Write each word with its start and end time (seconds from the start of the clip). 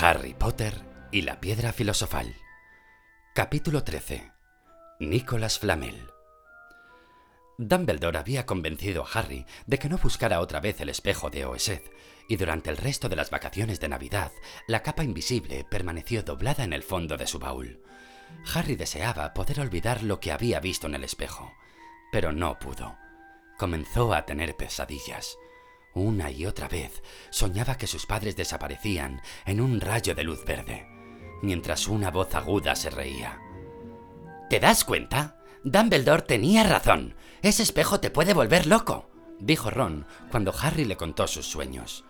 Harry 0.00 0.32
Potter 0.32 0.74
y 1.10 1.22
la 1.22 1.40
piedra 1.40 1.72
filosofal. 1.72 2.36
Capítulo 3.34 3.82
13. 3.82 4.30
Nicolas 5.00 5.58
Flamel. 5.58 6.08
Dumbledore 7.58 8.16
había 8.16 8.46
convencido 8.46 9.02
a 9.02 9.18
Harry 9.18 9.44
de 9.66 9.80
que 9.80 9.88
no 9.88 9.98
buscara 9.98 10.40
otra 10.40 10.60
vez 10.60 10.80
el 10.80 10.88
espejo 10.88 11.30
de 11.30 11.46
Oesed, 11.46 11.82
y 12.28 12.36
durante 12.36 12.70
el 12.70 12.76
resto 12.76 13.08
de 13.08 13.16
las 13.16 13.30
vacaciones 13.30 13.80
de 13.80 13.88
Navidad, 13.88 14.30
la 14.68 14.84
capa 14.84 15.02
invisible 15.02 15.66
permaneció 15.68 16.22
doblada 16.22 16.62
en 16.62 16.74
el 16.74 16.84
fondo 16.84 17.16
de 17.16 17.26
su 17.26 17.40
baúl. 17.40 17.82
Harry 18.54 18.76
deseaba 18.76 19.34
poder 19.34 19.58
olvidar 19.58 20.04
lo 20.04 20.20
que 20.20 20.30
había 20.30 20.60
visto 20.60 20.86
en 20.86 20.94
el 20.94 21.02
espejo, 21.02 21.52
pero 22.12 22.30
no 22.30 22.56
pudo. 22.60 22.96
Comenzó 23.58 24.14
a 24.14 24.26
tener 24.26 24.54
pesadillas. 24.54 25.36
Una 25.94 26.30
y 26.30 26.46
otra 26.46 26.68
vez 26.68 27.02
soñaba 27.30 27.76
que 27.76 27.86
sus 27.86 28.06
padres 28.06 28.36
desaparecían 28.36 29.20
en 29.46 29.60
un 29.60 29.80
rayo 29.80 30.14
de 30.14 30.24
luz 30.24 30.44
verde, 30.44 30.86
mientras 31.42 31.88
una 31.88 32.10
voz 32.10 32.34
aguda 32.34 32.76
se 32.76 32.90
reía. 32.90 33.40
¿Te 34.48 34.60
das 34.60 34.84
cuenta? 34.84 35.42
Dumbledore 35.64 36.22
tenía 36.22 36.62
razón. 36.62 37.14
Ese 37.42 37.62
espejo 37.62 38.00
te 38.00 38.10
puede 38.10 38.32
volver 38.32 38.66
loco, 38.66 39.10
dijo 39.38 39.70
Ron 39.70 40.06
cuando 40.30 40.54
Harry 40.60 40.84
le 40.84 40.96
contó 40.96 41.26
sus 41.26 41.46
sueños. 41.46 42.04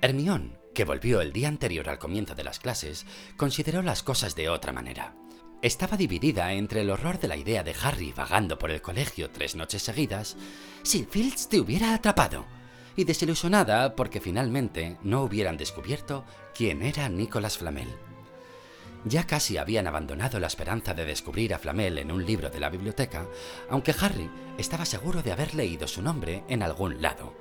Hermión, 0.00 0.58
que 0.74 0.84
volvió 0.84 1.20
el 1.20 1.32
día 1.32 1.48
anterior 1.48 1.88
al 1.88 1.98
comienzo 1.98 2.34
de 2.34 2.44
las 2.44 2.58
clases, 2.58 3.06
consideró 3.36 3.82
las 3.82 4.02
cosas 4.02 4.34
de 4.34 4.48
otra 4.48 4.72
manera. 4.72 5.14
Estaba 5.62 5.96
dividida 5.96 6.52
entre 6.52 6.80
el 6.80 6.90
horror 6.90 7.20
de 7.20 7.28
la 7.28 7.36
idea 7.36 7.62
de 7.62 7.74
Harry 7.82 8.12
vagando 8.12 8.58
por 8.58 8.70
el 8.70 8.82
colegio 8.82 9.30
tres 9.30 9.54
noches 9.54 9.82
seguidas, 9.82 10.36
si 10.82 11.04
Fields 11.04 11.48
te 11.48 11.60
hubiera 11.60 11.94
atrapado, 11.94 12.46
y 12.96 13.04
desilusionada 13.04 13.94
porque 13.96 14.20
finalmente 14.20 14.96
no 15.02 15.22
hubieran 15.22 15.56
descubierto 15.56 16.24
quién 16.54 16.82
era 16.82 17.08
Nicolas 17.08 17.58
Flamel. 17.58 17.88
Ya 19.04 19.26
casi 19.26 19.56
habían 19.56 19.86
abandonado 19.88 20.38
la 20.38 20.46
esperanza 20.46 20.94
de 20.94 21.04
descubrir 21.04 21.54
a 21.54 21.58
Flamel 21.58 21.98
en 21.98 22.12
un 22.12 22.24
libro 22.24 22.50
de 22.50 22.60
la 22.60 22.70
biblioteca, 22.70 23.26
aunque 23.68 23.94
Harry 24.00 24.30
estaba 24.58 24.84
seguro 24.84 25.22
de 25.22 25.32
haber 25.32 25.54
leído 25.54 25.88
su 25.88 26.02
nombre 26.02 26.44
en 26.48 26.62
algún 26.62 27.02
lado. 27.02 27.34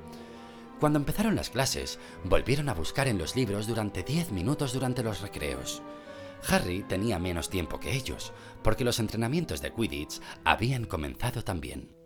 Cuando 0.79 0.97
empezaron 0.97 1.35
las 1.35 1.51
clases, 1.51 1.99
volvieron 2.23 2.67
a 2.67 2.73
buscar 2.73 3.07
en 3.07 3.19
los 3.19 3.35
libros 3.35 3.67
durante 3.67 4.01
diez 4.01 4.31
minutos 4.31 4.73
durante 4.73 5.03
los 5.03 5.21
recreos. 5.21 5.83
Harry 6.47 6.81
tenía 6.81 7.19
menos 7.19 7.51
tiempo 7.51 7.79
que 7.79 7.93
ellos, 7.93 8.33
porque 8.63 8.83
los 8.83 8.97
entrenamientos 8.97 9.61
de 9.61 9.71
Quidditch 9.71 10.19
habían 10.43 10.85
comenzado 10.85 11.43
también. 11.43 12.00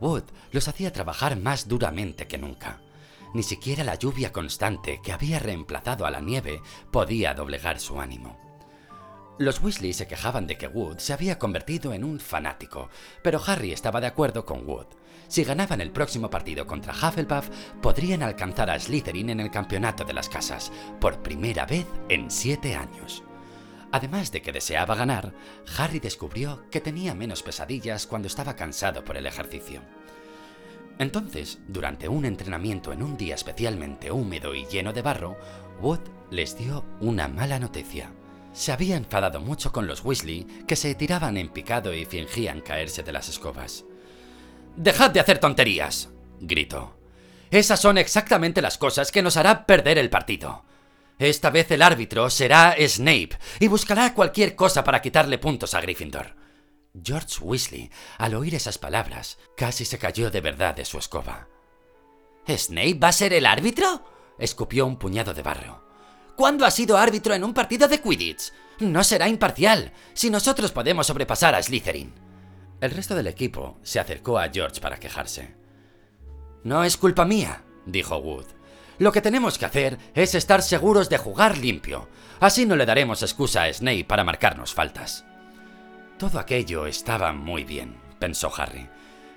Wood 0.00 0.24
los 0.52 0.68
hacía 0.68 0.92
trabajar 0.92 1.36
más 1.38 1.68
duramente 1.68 2.26
que 2.26 2.38
nunca. 2.38 2.80
Ni 3.34 3.42
siquiera 3.42 3.84
la 3.84 3.96
lluvia 3.96 4.32
constante 4.32 5.00
que 5.02 5.12
había 5.12 5.38
reemplazado 5.38 6.06
a 6.06 6.10
la 6.10 6.20
nieve 6.20 6.62
podía 6.90 7.34
doblegar 7.34 7.78
su 7.80 8.00
ánimo. 8.00 8.38
Los 9.38 9.60
Weasley 9.60 9.92
se 9.92 10.06
quejaban 10.06 10.46
de 10.46 10.56
que 10.56 10.68
Wood 10.68 10.98
se 10.98 11.12
había 11.12 11.38
convertido 11.38 11.92
en 11.92 12.04
un 12.04 12.20
fanático, 12.20 12.88
pero 13.22 13.40
Harry 13.46 13.72
estaba 13.72 14.00
de 14.00 14.06
acuerdo 14.06 14.46
con 14.46 14.66
Wood. 14.66 14.86
Si 15.28 15.44
ganaban 15.44 15.80
el 15.82 15.90
próximo 15.90 16.30
partido 16.30 16.66
contra 16.66 16.94
Hufflepuff, 16.94 17.50
podrían 17.82 18.22
alcanzar 18.22 18.70
a 18.70 18.80
Slytherin 18.80 19.28
en 19.28 19.40
el 19.40 19.50
campeonato 19.50 20.04
de 20.04 20.14
las 20.14 20.30
casas, 20.30 20.72
por 21.00 21.22
primera 21.22 21.66
vez 21.66 21.86
en 22.08 22.30
siete 22.30 22.74
años. 22.74 23.22
Además 23.92 24.32
de 24.32 24.42
que 24.42 24.52
deseaba 24.52 24.94
ganar, 24.94 25.32
Harry 25.76 26.00
descubrió 26.00 26.68
que 26.70 26.80
tenía 26.80 27.14
menos 27.14 27.42
pesadillas 27.42 28.06
cuando 28.06 28.28
estaba 28.28 28.56
cansado 28.56 29.04
por 29.04 29.16
el 29.16 29.26
ejercicio. 29.26 29.82
Entonces, 30.98 31.58
durante 31.68 32.08
un 32.08 32.24
entrenamiento 32.24 32.92
en 32.92 33.02
un 33.02 33.16
día 33.16 33.34
especialmente 33.34 34.10
húmedo 34.10 34.54
y 34.54 34.66
lleno 34.66 34.92
de 34.92 35.02
barro, 35.02 35.36
Wood 35.80 36.00
les 36.30 36.56
dio 36.56 36.84
una 37.00 37.28
mala 37.28 37.58
noticia. 37.58 38.10
Se 38.52 38.72
había 38.72 38.96
enfadado 38.96 39.40
mucho 39.40 39.72
con 39.72 39.86
los 39.86 40.02
Weasley, 40.02 40.46
que 40.66 40.76
se 40.76 40.94
tiraban 40.94 41.36
en 41.36 41.50
picado 41.50 41.92
y 41.92 42.06
fingían 42.06 42.62
caerse 42.62 43.02
de 43.02 43.12
las 43.12 43.28
escobas. 43.28 43.84
¡Dejad 44.76 45.10
de 45.10 45.20
hacer 45.20 45.38
tonterías! 45.38 46.08
gritó. 46.40 46.96
Esas 47.50 47.80
son 47.80 47.98
exactamente 47.98 48.62
las 48.62 48.78
cosas 48.78 49.12
que 49.12 49.22
nos 49.22 49.36
hará 49.36 49.66
perder 49.66 49.98
el 49.98 50.10
partido. 50.10 50.65
Esta 51.18 51.50
vez 51.50 51.70
el 51.70 51.82
árbitro 51.82 52.28
será 52.28 52.76
Snape 52.78 53.38
y 53.58 53.68
buscará 53.68 54.12
cualquier 54.12 54.54
cosa 54.54 54.84
para 54.84 55.00
quitarle 55.00 55.38
puntos 55.38 55.74
a 55.74 55.80
Gryffindor. 55.80 56.36
George 57.02 57.38
Weasley, 57.40 57.90
al 58.18 58.34
oír 58.34 58.54
esas 58.54 58.78
palabras, 58.78 59.38
casi 59.56 59.84
se 59.84 59.98
cayó 59.98 60.30
de 60.30 60.40
verdad 60.40 60.74
de 60.74 60.84
su 60.84 60.98
escoba. 60.98 61.48
¿Snape 62.46 62.98
va 63.02 63.08
a 63.08 63.12
ser 63.12 63.32
el 63.32 63.46
árbitro? 63.46 64.04
escupió 64.38 64.86
un 64.86 64.98
puñado 64.98 65.32
de 65.32 65.42
barro. 65.42 65.84
¿Cuándo 66.36 66.66
ha 66.66 66.70
sido 66.70 66.98
árbitro 66.98 67.34
en 67.34 67.44
un 67.44 67.54
partido 67.54 67.88
de 67.88 68.00
Quidditch? 68.00 68.52
No 68.80 69.02
será 69.02 69.28
imparcial, 69.28 69.92
si 70.12 70.28
nosotros 70.28 70.70
podemos 70.70 71.06
sobrepasar 71.06 71.54
a 71.54 71.62
Slytherin. 71.62 72.12
El 72.80 72.90
resto 72.90 73.14
del 73.14 73.26
equipo 73.26 73.78
se 73.82 73.98
acercó 73.98 74.38
a 74.38 74.50
George 74.50 74.80
para 74.82 74.98
quejarse. 74.98 75.54
No 76.62 76.84
es 76.84 76.98
culpa 76.98 77.24
mía, 77.24 77.64
dijo 77.86 78.18
Wood. 78.18 78.55
Lo 78.98 79.12
que 79.12 79.20
tenemos 79.20 79.58
que 79.58 79.66
hacer 79.66 79.98
es 80.14 80.34
estar 80.34 80.62
seguros 80.62 81.08
de 81.10 81.18
jugar 81.18 81.58
limpio. 81.58 82.08
Así 82.40 82.64
no 82.64 82.76
le 82.76 82.86
daremos 82.86 83.22
excusa 83.22 83.64
a 83.64 83.72
Snape 83.72 84.04
para 84.04 84.24
marcarnos 84.24 84.72
faltas. 84.72 85.24
Todo 86.18 86.38
aquello 86.38 86.86
estaba 86.86 87.32
muy 87.32 87.64
bien, 87.64 87.96
pensó 88.18 88.50
Harry, 88.56 88.88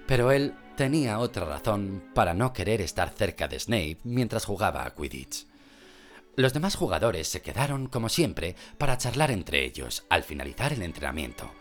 pero 0.07 0.31
él 0.31 0.53
tenía 0.77 1.19
otra 1.19 1.43
razón 1.43 2.01
para 2.13 2.33
no 2.33 2.53
querer 2.53 2.79
estar 2.79 3.09
cerca 3.09 3.49
de 3.49 3.59
Snape 3.59 3.97
mientras 4.05 4.45
jugaba 4.45 4.85
a 4.85 4.95
Quidditch. 4.95 5.45
Los 6.37 6.53
demás 6.53 6.75
jugadores 6.75 7.27
se 7.27 7.41
quedaron, 7.41 7.87
como 7.87 8.07
siempre, 8.07 8.55
para 8.77 8.97
charlar 8.97 9.29
entre 9.29 9.65
ellos 9.65 10.05
al 10.09 10.23
finalizar 10.23 10.71
el 10.71 10.83
entrenamiento, 10.83 11.51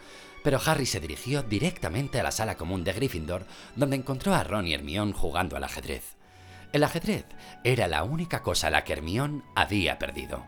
pero 0.44 0.60
Harry 0.64 0.86
se 0.86 1.00
dirigió 1.00 1.42
directamente 1.42 2.20
a 2.20 2.22
la 2.22 2.30
sala 2.30 2.56
común 2.56 2.84
de 2.84 2.92
Gryffindor, 2.92 3.44
donde 3.74 3.96
encontró 3.96 4.34
a 4.34 4.44
Ron 4.44 4.68
y 4.68 4.74
Hermione 4.74 5.14
jugando 5.14 5.56
al 5.56 5.64
ajedrez. 5.64 6.17
El 6.72 6.84
ajedrez 6.84 7.24
era 7.64 7.88
la 7.88 8.04
única 8.04 8.42
cosa 8.42 8.66
a 8.66 8.70
la 8.70 8.84
que 8.84 8.92
Hermione 8.92 9.42
había 9.54 9.98
perdido, 9.98 10.44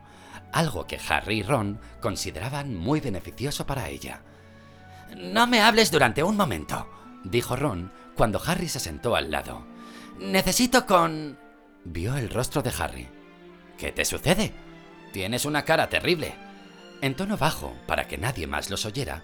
algo 0.52 0.86
que 0.86 1.00
Harry 1.08 1.38
y 1.38 1.42
Ron 1.42 1.80
consideraban 2.00 2.76
muy 2.76 3.00
beneficioso 3.00 3.66
para 3.66 3.88
ella. 3.88 4.22
No 5.16 5.46
me 5.46 5.60
hables 5.60 5.90
durante 5.90 6.22
un 6.22 6.36
momento, 6.36 6.88
dijo 7.24 7.56
Ron 7.56 7.92
cuando 8.16 8.40
Harry 8.44 8.68
se 8.68 8.80
sentó 8.80 9.16
al 9.16 9.30
lado. 9.30 9.64
Necesito 10.18 10.86
con... 10.86 11.38
Vio 11.84 12.16
el 12.16 12.28
rostro 12.28 12.60
de 12.62 12.72
Harry. 12.78 13.08
¿Qué 13.78 13.92
te 13.92 14.04
sucede? 14.04 14.52
Tienes 15.12 15.46
una 15.46 15.64
cara 15.64 15.88
terrible. 15.88 16.34
En 17.00 17.16
tono 17.16 17.38
bajo, 17.38 17.74
para 17.86 18.06
que 18.06 18.18
nadie 18.18 18.46
más 18.46 18.68
los 18.68 18.84
oyera, 18.84 19.22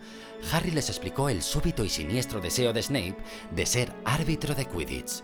Harry 0.50 0.70
les 0.70 0.88
explicó 0.88 1.28
el 1.28 1.42
súbito 1.42 1.84
y 1.84 1.90
siniestro 1.90 2.40
deseo 2.40 2.72
de 2.72 2.82
Snape 2.82 3.16
de 3.50 3.66
ser 3.66 3.92
árbitro 4.06 4.54
de 4.54 4.64
Quidditch. 4.64 5.22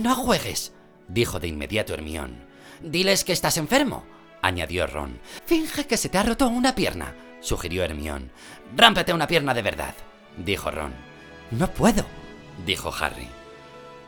No 0.00 0.14
juegues, 0.14 0.72
dijo 1.08 1.40
de 1.40 1.48
inmediato 1.48 1.92
Hermión. 1.92 2.46
Diles 2.80 3.22
que 3.22 3.34
estás 3.34 3.58
enfermo, 3.58 4.02
añadió 4.40 4.86
Ron. 4.86 5.20
Finge 5.44 5.86
que 5.86 5.98
se 5.98 6.08
te 6.08 6.16
ha 6.16 6.22
roto 6.22 6.48
una 6.48 6.74
pierna, 6.74 7.14
sugirió 7.40 7.84
Hermión. 7.84 8.32
Rámpete 8.74 9.12
una 9.12 9.26
pierna 9.26 9.52
de 9.52 9.60
verdad, 9.60 9.94
dijo 10.38 10.70
Ron. 10.70 10.94
No 11.50 11.70
puedo, 11.70 12.06
dijo 12.64 12.90
Harry. 12.98 13.28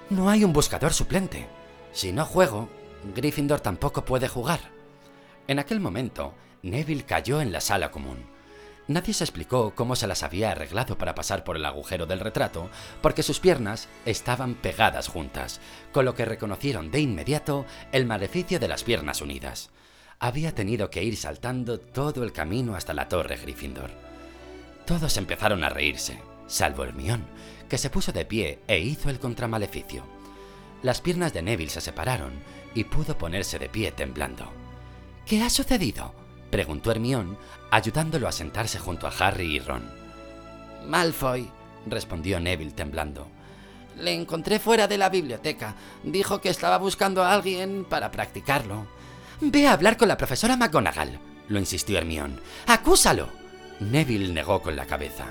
No 0.09 0.31
hay 0.31 0.45
un 0.45 0.55
buscador 0.55 0.95
suplente. 0.95 1.47
Si 1.93 2.11
no 2.11 2.25
juego, 2.25 2.71
Gryffindor 3.15 3.61
tampoco 3.61 4.07
puede 4.07 4.29
jugar. 4.29 4.61
En 5.47 5.59
aquel 5.59 5.79
momento, 5.79 6.33
Neville 6.63 7.05
cayó 7.05 7.43
en 7.43 7.53
la 7.53 7.61
sala 7.61 7.91
común. 7.91 8.25
Nadie 8.89 9.15
se 9.15 9.23
explicó 9.23 9.75
cómo 9.75 9.95
se 9.95 10.07
las 10.09 10.23
había 10.23 10.51
arreglado 10.51 10.99
para 10.99 11.15
pasar 11.15 11.45
por 11.45 11.57
el 11.57 11.65
agujero 11.65 12.07
del 12.07 12.21
retrato, 12.21 12.69
porque 13.01 13.23
sus 13.23 13.39
piernas 13.39 13.89
estaban 14.07 14.55
pegadas 14.55 15.09
juntas, 15.09 15.61
con 15.93 16.05
lo 16.05 16.15
que 16.15 16.25
reconocieron 16.25 16.91
de 16.91 17.01
inmediato 17.01 17.65
el 17.93 18.07
maleficio 18.07 18.59
de 18.59 18.69
las 18.69 18.83
piernas 18.83 19.23
unidas. 19.23 19.71
Había 20.19 20.55
tenido 20.55 20.91
que 20.91 21.05
ir 21.05 21.17
saltando 21.17 21.79
todo 21.79 22.25
el 22.25 22.33
camino 22.33 22.75
hasta 22.75 22.93
la 22.93 23.09
torre 23.09 23.37
Gryffindor. 23.37 23.91
Todos 24.85 25.17
empezaron 25.17 25.63
a 25.63 25.69
reírse, 25.69 26.19
salvo 26.49 26.85
Hermión, 26.85 27.25
que 27.69 27.79
se 27.79 27.91
puso 27.91 28.13
de 28.13 28.25
pie 28.25 28.59
e 28.67 28.81
hizo 28.81 29.11
el 29.11 29.21
contramaleficio. 29.21 30.05
Las 30.83 31.01
piernas 31.01 31.33
de 31.33 31.43
Neville 31.43 31.71
se 31.71 31.81
separaron 31.81 32.33
y 32.75 32.85
pudo 32.85 33.17
ponerse 33.17 33.61
de 33.61 33.69
pie 33.69 33.93
temblando. 33.93 34.51
¿Qué 35.25 35.43
ha 35.43 35.51
sucedido? 35.51 36.22
Preguntó 36.53 36.91
Hermión, 36.91 37.39
ayudándolo 37.71 38.29
a 38.29 38.33
sentarse 38.33 38.79
junto 38.79 39.07
a 39.09 39.13
Harry 39.19 39.57
y 39.57 39.59
Ron. 39.59 39.83
Malfoy, 40.87 41.51
respondió 41.87 42.39
Neville 42.39 42.73
temblando. 42.73 43.27
Le 43.99 44.13
encontré 44.13 44.59
fuera 44.59 44.87
de 44.87 44.99
la 44.99 45.09
biblioteca. 45.09 45.75
Dijo 46.03 46.41
que 46.41 46.51
estaba 46.51 46.77
buscando 46.77 47.25
a 47.25 47.33
alguien 47.33 47.87
para 47.89 48.11
practicarlo. 48.11 48.87
Ve 49.41 49.67
a 49.67 49.73
hablar 49.73 49.97
con 49.97 50.09
la 50.09 50.19
profesora 50.19 50.57
McGonagall, 50.57 51.19
lo 51.49 51.59
insistió 51.59 51.99
Hermión. 51.99 52.39
¡Acúsalo! 52.67 53.29
Neville 53.81 54.33
negó 54.33 54.63
con 54.63 54.77
la 54.77 54.87
cabeza. 54.87 55.27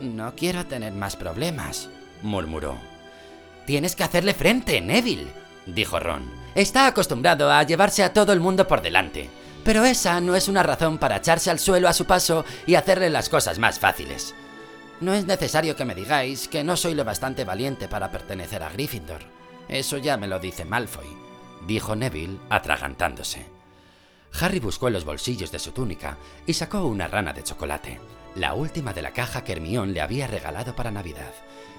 No 0.00 0.34
quiero 0.36 0.66
tener 0.66 0.92
más 0.92 1.16
problemas, 1.16 1.88
murmuró. 2.22 2.76
Tienes 3.66 3.96
que 3.96 4.04
hacerle 4.04 4.34
frente, 4.34 4.82
Neville, 4.82 5.32
dijo 5.66 5.98
Ron. 5.98 6.30
Está 6.54 6.86
acostumbrado 6.86 7.50
a 7.50 7.62
llevarse 7.62 8.04
a 8.04 8.12
todo 8.12 8.32
el 8.34 8.40
mundo 8.40 8.68
por 8.68 8.82
delante. 8.82 9.30
Pero 9.64 9.84
esa 9.84 10.20
no 10.20 10.36
es 10.36 10.48
una 10.48 10.62
razón 10.62 10.98
para 10.98 11.16
echarse 11.16 11.50
al 11.50 11.58
suelo 11.58 11.88
a 11.88 11.94
su 11.94 12.04
paso 12.04 12.44
y 12.66 12.74
hacerle 12.74 13.08
las 13.08 13.28
cosas 13.28 13.58
más 13.58 13.78
fáciles. 13.78 14.34
No 15.00 15.14
es 15.14 15.26
necesario 15.26 15.74
que 15.74 15.84
me 15.84 15.94
digáis 15.94 16.48
que 16.48 16.62
no 16.62 16.76
soy 16.76 16.94
lo 16.94 17.04
bastante 17.04 17.44
valiente 17.44 17.88
para 17.88 18.10
pertenecer 18.10 18.62
a 18.62 18.68
Gryffindor. 18.68 19.22
Eso 19.68 19.96
ya 19.98 20.16
me 20.16 20.28
lo 20.28 20.38
dice 20.38 20.64
Malfoy, 20.64 21.06
dijo 21.66 21.96
Neville, 21.96 22.38
atragantándose. 22.50 23.46
Harry 24.40 24.60
buscó 24.60 24.88
en 24.88 24.94
los 24.94 25.04
bolsillos 25.04 25.50
de 25.50 25.58
su 25.58 25.72
túnica 25.72 26.18
y 26.46 26.52
sacó 26.54 26.84
una 26.84 27.08
rana 27.08 27.32
de 27.32 27.42
chocolate, 27.42 28.00
la 28.34 28.54
última 28.54 28.92
de 28.92 29.02
la 29.02 29.12
caja 29.12 29.44
que 29.44 29.52
Hermione 29.52 29.92
le 29.92 30.00
había 30.00 30.26
regalado 30.26 30.76
para 30.76 30.90
Navidad. 30.90 31.32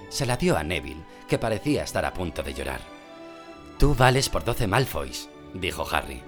Se 0.09 0.25
la 0.25 0.37
dio 0.37 0.57
a 0.57 0.63
Neville, 0.63 1.03
que 1.27 1.37
parecía 1.37 1.83
estar 1.83 2.05
a 2.05 2.13
punto 2.13 2.43
de 2.43 2.53
llorar. 2.53 2.81
Tú 3.77 3.93
vales 3.93 4.29
por 4.29 4.43
doce 4.43 4.67
Malfoys, 4.67 5.29
dijo 5.53 5.85
Harry. 5.91 6.21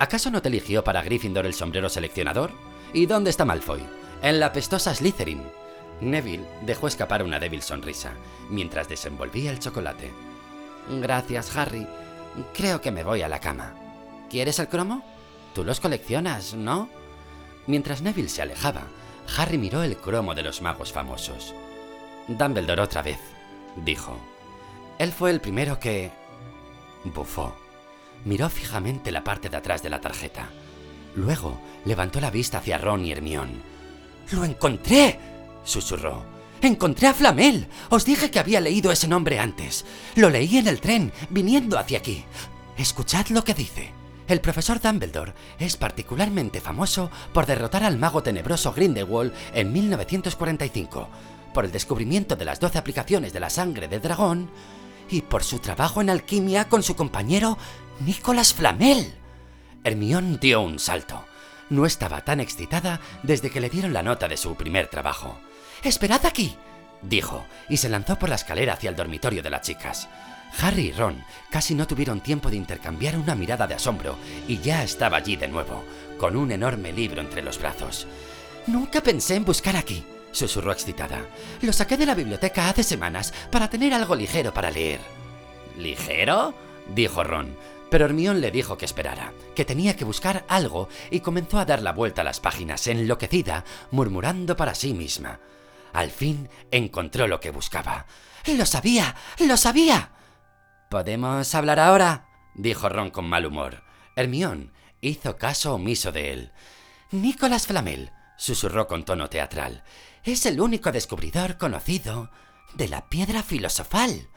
¿Acaso 0.00 0.30
no 0.30 0.40
te 0.40 0.48
eligió 0.48 0.82
para 0.82 1.02
Gryffindor 1.02 1.44
el 1.44 1.52
sombrero 1.52 1.90
seleccionador? 1.90 2.52
¿Y 2.94 3.04
dónde 3.04 3.28
está 3.28 3.44
Malfoy? 3.44 3.82
En 4.22 4.40
la 4.40 4.50
pestosa 4.50 4.94
Slytherin. 4.94 5.42
Neville 6.00 6.46
dejó 6.62 6.88
escapar 6.88 7.22
una 7.22 7.38
débil 7.38 7.60
sonrisa 7.60 8.14
mientras 8.48 8.88
desenvolvía 8.88 9.50
el 9.50 9.58
chocolate. 9.58 10.10
Gracias, 10.88 11.54
Harry. 11.54 11.86
Creo 12.54 12.80
que 12.80 12.90
me 12.90 13.04
voy 13.04 13.20
a 13.20 13.28
la 13.28 13.40
cama. 13.40 13.74
¿Quieres 14.30 14.58
el 14.58 14.68
cromo? 14.68 15.04
Tú 15.54 15.64
los 15.64 15.80
coleccionas, 15.80 16.54
¿no? 16.54 16.88
Mientras 17.66 18.00
Neville 18.00 18.30
se 18.30 18.40
alejaba, 18.40 18.84
Harry 19.36 19.58
miró 19.58 19.82
el 19.82 19.98
cromo 19.98 20.34
de 20.34 20.42
los 20.42 20.62
magos 20.62 20.92
famosos. 20.92 21.54
Dumbledore 22.26 22.80
otra 22.80 23.02
vez, 23.02 23.20
dijo. 23.76 24.16
Él 24.98 25.12
fue 25.12 25.30
el 25.30 25.42
primero 25.42 25.78
que... 25.78 26.10
Bufó. 27.04 27.54
Miró 28.24 28.48
fijamente 28.48 29.10
la 29.10 29.24
parte 29.24 29.48
de 29.48 29.56
atrás 29.56 29.82
de 29.82 29.90
la 29.90 30.00
tarjeta. 30.00 30.48
Luego 31.16 31.60
levantó 31.84 32.20
la 32.20 32.30
vista 32.30 32.58
hacia 32.58 32.78
Ron 32.78 33.04
y 33.04 33.12
Hermione. 33.12 33.60
¡Lo 34.32 34.44
encontré! 34.44 35.18
susurró. 35.64 36.24
Encontré 36.62 37.08
a 37.08 37.14
Flamel. 37.14 37.68
Os 37.88 38.04
dije 38.04 38.30
que 38.30 38.38
había 38.38 38.60
leído 38.60 38.92
ese 38.92 39.08
nombre 39.08 39.38
antes. 39.38 39.84
Lo 40.16 40.28
leí 40.28 40.58
en 40.58 40.68
el 40.68 40.80
tren, 40.80 41.12
viniendo 41.30 41.78
hacia 41.78 41.98
aquí. 41.98 42.24
Escuchad 42.76 43.28
lo 43.28 43.44
que 43.44 43.54
dice. 43.54 43.92
El 44.28 44.40
profesor 44.40 44.80
Dumbledore 44.80 45.34
es 45.58 45.76
particularmente 45.76 46.60
famoso 46.60 47.10
por 47.32 47.46
derrotar 47.46 47.82
al 47.82 47.98
mago 47.98 48.22
tenebroso 48.22 48.72
Grindelwald 48.72 49.32
en 49.54 49.72
1945, 49.72 51.08
por 51.52 51.64
el 51.64 51.72
descubrimiento 51.72 52.36
de 52.36 52.44
las 52.44 52.60
12 52.60 52.78
aplicaciones 52.78 53.32
de 53.32 53.40
la 53.40 53.50
sangre 53.50 53.88
de 53.88 53.98
dragón 53.98 54.50
y 55.10 55.22
por 55.22 55.42
su 55.42 55.58
trabajo 55.58 56.00
en 56.00 56.10
alquimia 56.10 56.68
con 56.68 56.84
su 56.84 56.94
compañero 56.94 57.58
Nicolas 58.00 58.54
Flamel. 58.54 59.12
Hermione 59.84 60.38
dio 60.38 60.62
un 60.62 60.78
salto. 60.78 61.26
No 61.68 61.84
estaba 61.84 62.22
tan 62.22 62.40
excitada 62.40 62.98
desde 63.22 63.50
que 63.50 63.60
le 63.60 63.68
dieron 63.68 63.92
la 63.92 64.02
nota 64.02 64.26
de 64.26 64.38
su 64.38 64.54
primer 64.54 64.88
trabajo. 64.88 65.38
Esperad 65.84 66.24
aquí, 66.24 66.56
dijo, 67.02 67.44
y 67.68 67.76
se 67.76 67.90
lanzó 67.90 68.18
por 68.18 68.30
la 68.30 68.36
escalera 68.36 68.72
hacia 68.72 68.88
el 68.88 68.96
dormitorio 68.96 69.42
de 69.42 69.50
las 69.50 69.60
chicas. 69.60 70.08
Harry 70.62 70.88
y 70.88 70.92
Ron 70.92 71.22
casi 71.50 71.74
no 71.74 71.86
tuvieron 71.86 72.22
tiempo 72.22 72.48
de 72.48 72.56
intercambiar 72.56 73.18
una 73.18 73.34
mirada 73.34 73.66
de 73.66 73.74
asombro 73.74 74.16
y 74.48 74.58
ya 74.58 74.82
estaba 74.82 75.18
allí 75.18 75.36
de 75.36 75.48
nuevo, 75.48 75.84
con 76.18 76.36
un 76.36 76.52
enorme 76.52 76.92
libro 76.92 77.20
entre 77.20 77.42
los 77.42 77.58
brazos. 77.58 78.06
Nunca 78.66 79.02
pensé 79.02 79.36
en 79.36 79.44
buscar 79.44 79.76
aquí, 79.76 80.02
susurró 80.32 80.72
excitada. 80.72 81.20
Lo 81.60 81.72
saqué 81.72 81.98
de 81.98 82.06
la 82.06 82.14
biblioteca 82.14 82.70
hace 82.70 82.82
semanas 82.82 83.34
para 83.50 83.68
tener 83.68 83.92
algo 83.92 84.16
ligero 84.16 84.54
para 84.54 84.70
leer. 84.70 85.00
¿Ligero? 85.76 86.54
dijo 86.94 87.22
Ron, 87.22 87.54
pero 87.90 88.04
Hermión 88.04 88.40
le 88.40 88.50
dijo 88.50 88.78
que 88.78 88.84
esperara, 88.84 89.32
que 89.54 89.64
tenía 89.64 89.96
que 89.96 90.04
buscar 90.04 90.44
algo 90.48 90.88
y 91.10 91.20
comenzó 91.20 91.58
a 91.58 91.64
dar 91.64 91.82
la 91.82 91.92
vuelta 91.92 92.22
a 92.22 92.24
las 92.24 92.40
páginas 92.40 92.86
enloquecida, 92.86 93.64
murmurando 93.90 94.56
para 94.56 94.74
sí 94.74 94.94
misma. 94.94 95.40
Al 95.92 96.10
fin 96.10 96.48
encontró 96.70 97.26
lo 97.26 97.40
que 97.40 97.50
buscaba. 97.50 98.06
¡Lo 98.46 98.64
sabía! 98.64 99.16
¡Lo 99.38 99.56
sabía! 99.56 100.12
¿Podemos 100.88 101.54
hablar 101.54 101.80
ahora? 101.80 102.28
dijo 102.54 102.88
Ron 102.88 103.10
con 103.10 103.28
mal 103.28 103.44
humor. 103.44 103.82
Hermión 104.16 104.72
hizo 105.00 105.36
caso 105.36 105.74
omiso 105.74 106.12
de 106.12 106.32
él. 106.32 106.52
Nicolás 107.10 107.66
Flamel, 107.66 108.12
susurró 108.36 108.86
con 108.86 109.04
tono 109.04 109.28
teatral, 109.28 109.82
es 110.24 110.46
el 110.46 110.60
único 110.60 110.92
descubridor 110.92 111.58
conocido 111.58 112.30
de 112.74 112.88
la 112.88 113.08
piedra 113.08 113.42
filosofal. 113.42 114.28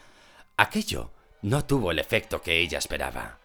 Aquello 0.57 1.11
no 1.41 1.65
tuvo 1.65 1.91
el 1.91 1.99
efecto 1.99 2.41
que 2.41 2.59
ella 2.59 2.79
esperaba. 2.79 3.42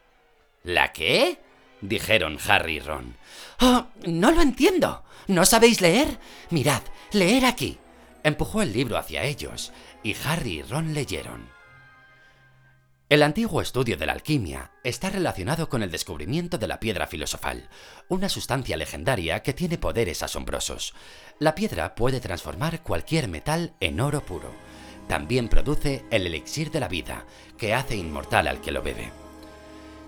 ¿La 0.69 0.93
qué? 0.93 1.41
dijeron 1.81 2.37
Harry 2.47 2.76
y 2.76 2.81
Ron. 2.81 3.17
Oh, 3.62 3.87
no 4.06 4.31
lo 4.32 4.43
entiendo. 4.43 5.03
¿No 5.26 5.47
sabéis 5.47 5.81
leer? 5.81 6.19
Mirad, 6.50 6.82
leer 7.12 7.47
aquí. 7.47 7.79
Empujó 8.23 8.61
el 8.61 8.75
libro 8.75 8.99
hacia 8.99 9.25
ellos 9.25 9.73
y 10.03 10.15
Harry 10.26 10.59
y 10.59 10.62
Ron 10.62 10.93
leyeron. 10.93 11.49
El 13.09 13.23
antiguo 13.23 13.62
estudio 13.62 13.97
de 13.97 14.05
la 14.05 14.12
alquimia 14.12 14.73
está 14.85 15.09
relacionado 15.09 15.70
con 15.70 15.82
el 15.82 15.91
descubrimiento 15.91 16.59
de 16.59 16.69
la 16.69 16.81
piedra 16.81 17.06
filosofal, 17.06 17.71
una 18.09 18.29
sustancia 18.29 18.76
legendaria 18.76 19.43
que 19.43 19.55
tiene 19.55 19.79
poderes 19.79 20.23
asombrosos. 20.23 20.93
La 21.38 21.55
piedra 21.55 21.94
puede 21.94 22.21
transformar 22.21 22.82
cualquier 22.82 23.29
metal 23.29 23.73
en 23.81 24.00
oro 24.03 24.23
puro. 24.23 24.53
También 25.09 25.49
produce 25.49 26.05
el 26.11 26.26
elixir 26.26 26.71
de 26.71 26.81
la 26.81 26.88
vida, 26.88 27.25
que 27.56 27.73
hace 27.73 27.97
inmortal 27.97 28.47
al 28.47 28.61
que 28.61 28.71
lo 28.71 28.82
bebe. 28.82 29.27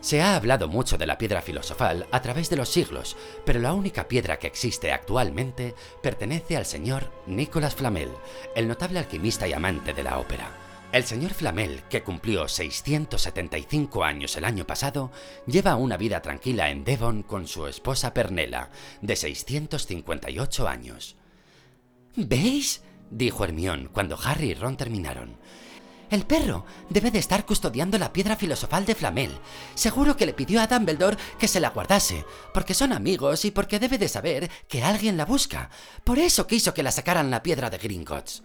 Se 0.01 0.23
ha 0.23 0.35
hablado 0.35 0.67
mucho 0.67 0.97
de 0.97 1.07
la 1.07 1.19
piedra 1.19 1.43
filosofal 1.43 2.07
a 2.11 2.23
través 2.23 2.49
de 2.49 2.57
los 2.57 2.71
siglos, 2.71 3.17
pero 3.45 3.61
la 3.61 3.75
única 3.75 4.09
piedra 4.09 4.39
que 4.39 4.47
existe 4.47 4.93
actualmente 4.93 5.75
pertenece 6.03 6.57
al 6.57 6.65
señor 6.65 7.13
Nicolas 7.27 7.75
Flamel, 7.75 8.11
el 8.57 8.67
notable 8.67 8.99
alquimista 8.99 9.47
y 9.47 9.53
amante 9.53 9.93
de 9.93 10.03
la 10.03 10.19
ópera. 10.19 10.51
El 10.93 11.05
señor 11.05 11.35
Flamel, 11.35 11.83
que 11.91 12.03
cumplió 12.03 12.49
675 12.49 14.03
años 14.03 14.35
el 14.37 14.45
año 14.45 14.67
pasado, 14.67 15.13
lleva 15.47 15.77
una 15.77 15.97
vida 15.97 16.21
tranquila 16.23 16.71
en 16.71 16.83
Devon 16.83 17.23
con 17.23 17.47
su 17.47 17.67
esposa 17.67 18.13
Pernela, 18.13 18.71
de 19.03 19.15
658 19.15 20.67
años. 20.67 21.17
¿Veis? 22.17 22.83
dijo 23.11 23.45
Hermión 23.45 23.91
cuando 23.93 24.19
Harry 24.21 24.51
y 24.51 24.55
Ron 24.55 24.77
terminaron. 24.77 25.37
El 26.11 26.27
perro 26.27 26.65
debe 26.89 27.13
de 27.13 27.21
estar 27.21 27.47
custodiando 27.47 27.97
la 27.97 28.13
piedra 28.13 28.35
filosofal 28.35 28.85
de 28.85 28.97
Flamel. 28.97 29.31
Seguro 29.77 30.17
que 30.17 30.27
le 30.27 30.35
pidió 30.35 30.61
a 30.61 30.67
Dumbledore 30.67 31.17
que 31.39 31.47
se 31.47 31.61
la 31.61 31.71
guardase, 31.71 32.25
porque 32.53 32.75
son 32.75 32.93
amigos 32.93 33.45
y 33.45 33.53
porque 33.53 33.79
debe 33.79 33.97
de 33.97 34.09
saber 34.09 34.51
que 34.69 34.83
alguien 34.83 35.17
la 35.17 35.25
busca. 35.25 35.71
Por 36.03 36.19
eso 36.19 36.49
quiso 36.49 36.75
que 36.75 36.83
la 36.83 36.91
sacaran 36.91 37.31
la 37.31 37.45
piedra 37.45 37.71
de 37.71 37.79
Gringotts. 37.79 38.43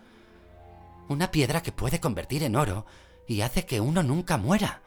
Una 1.07 1.31
piedra 1.31 1.63
que 1.63 1.71
puede 1.71 1.99
convertir 1.99 2.43
en 2.43 2.55
oro 2.55 2.85
y 3.27 3.41
hace 3.41 3.65
que 3.65 3.81
uno 3.81 4.03
nunca 4.03 4.37
muera, 4.37 4.81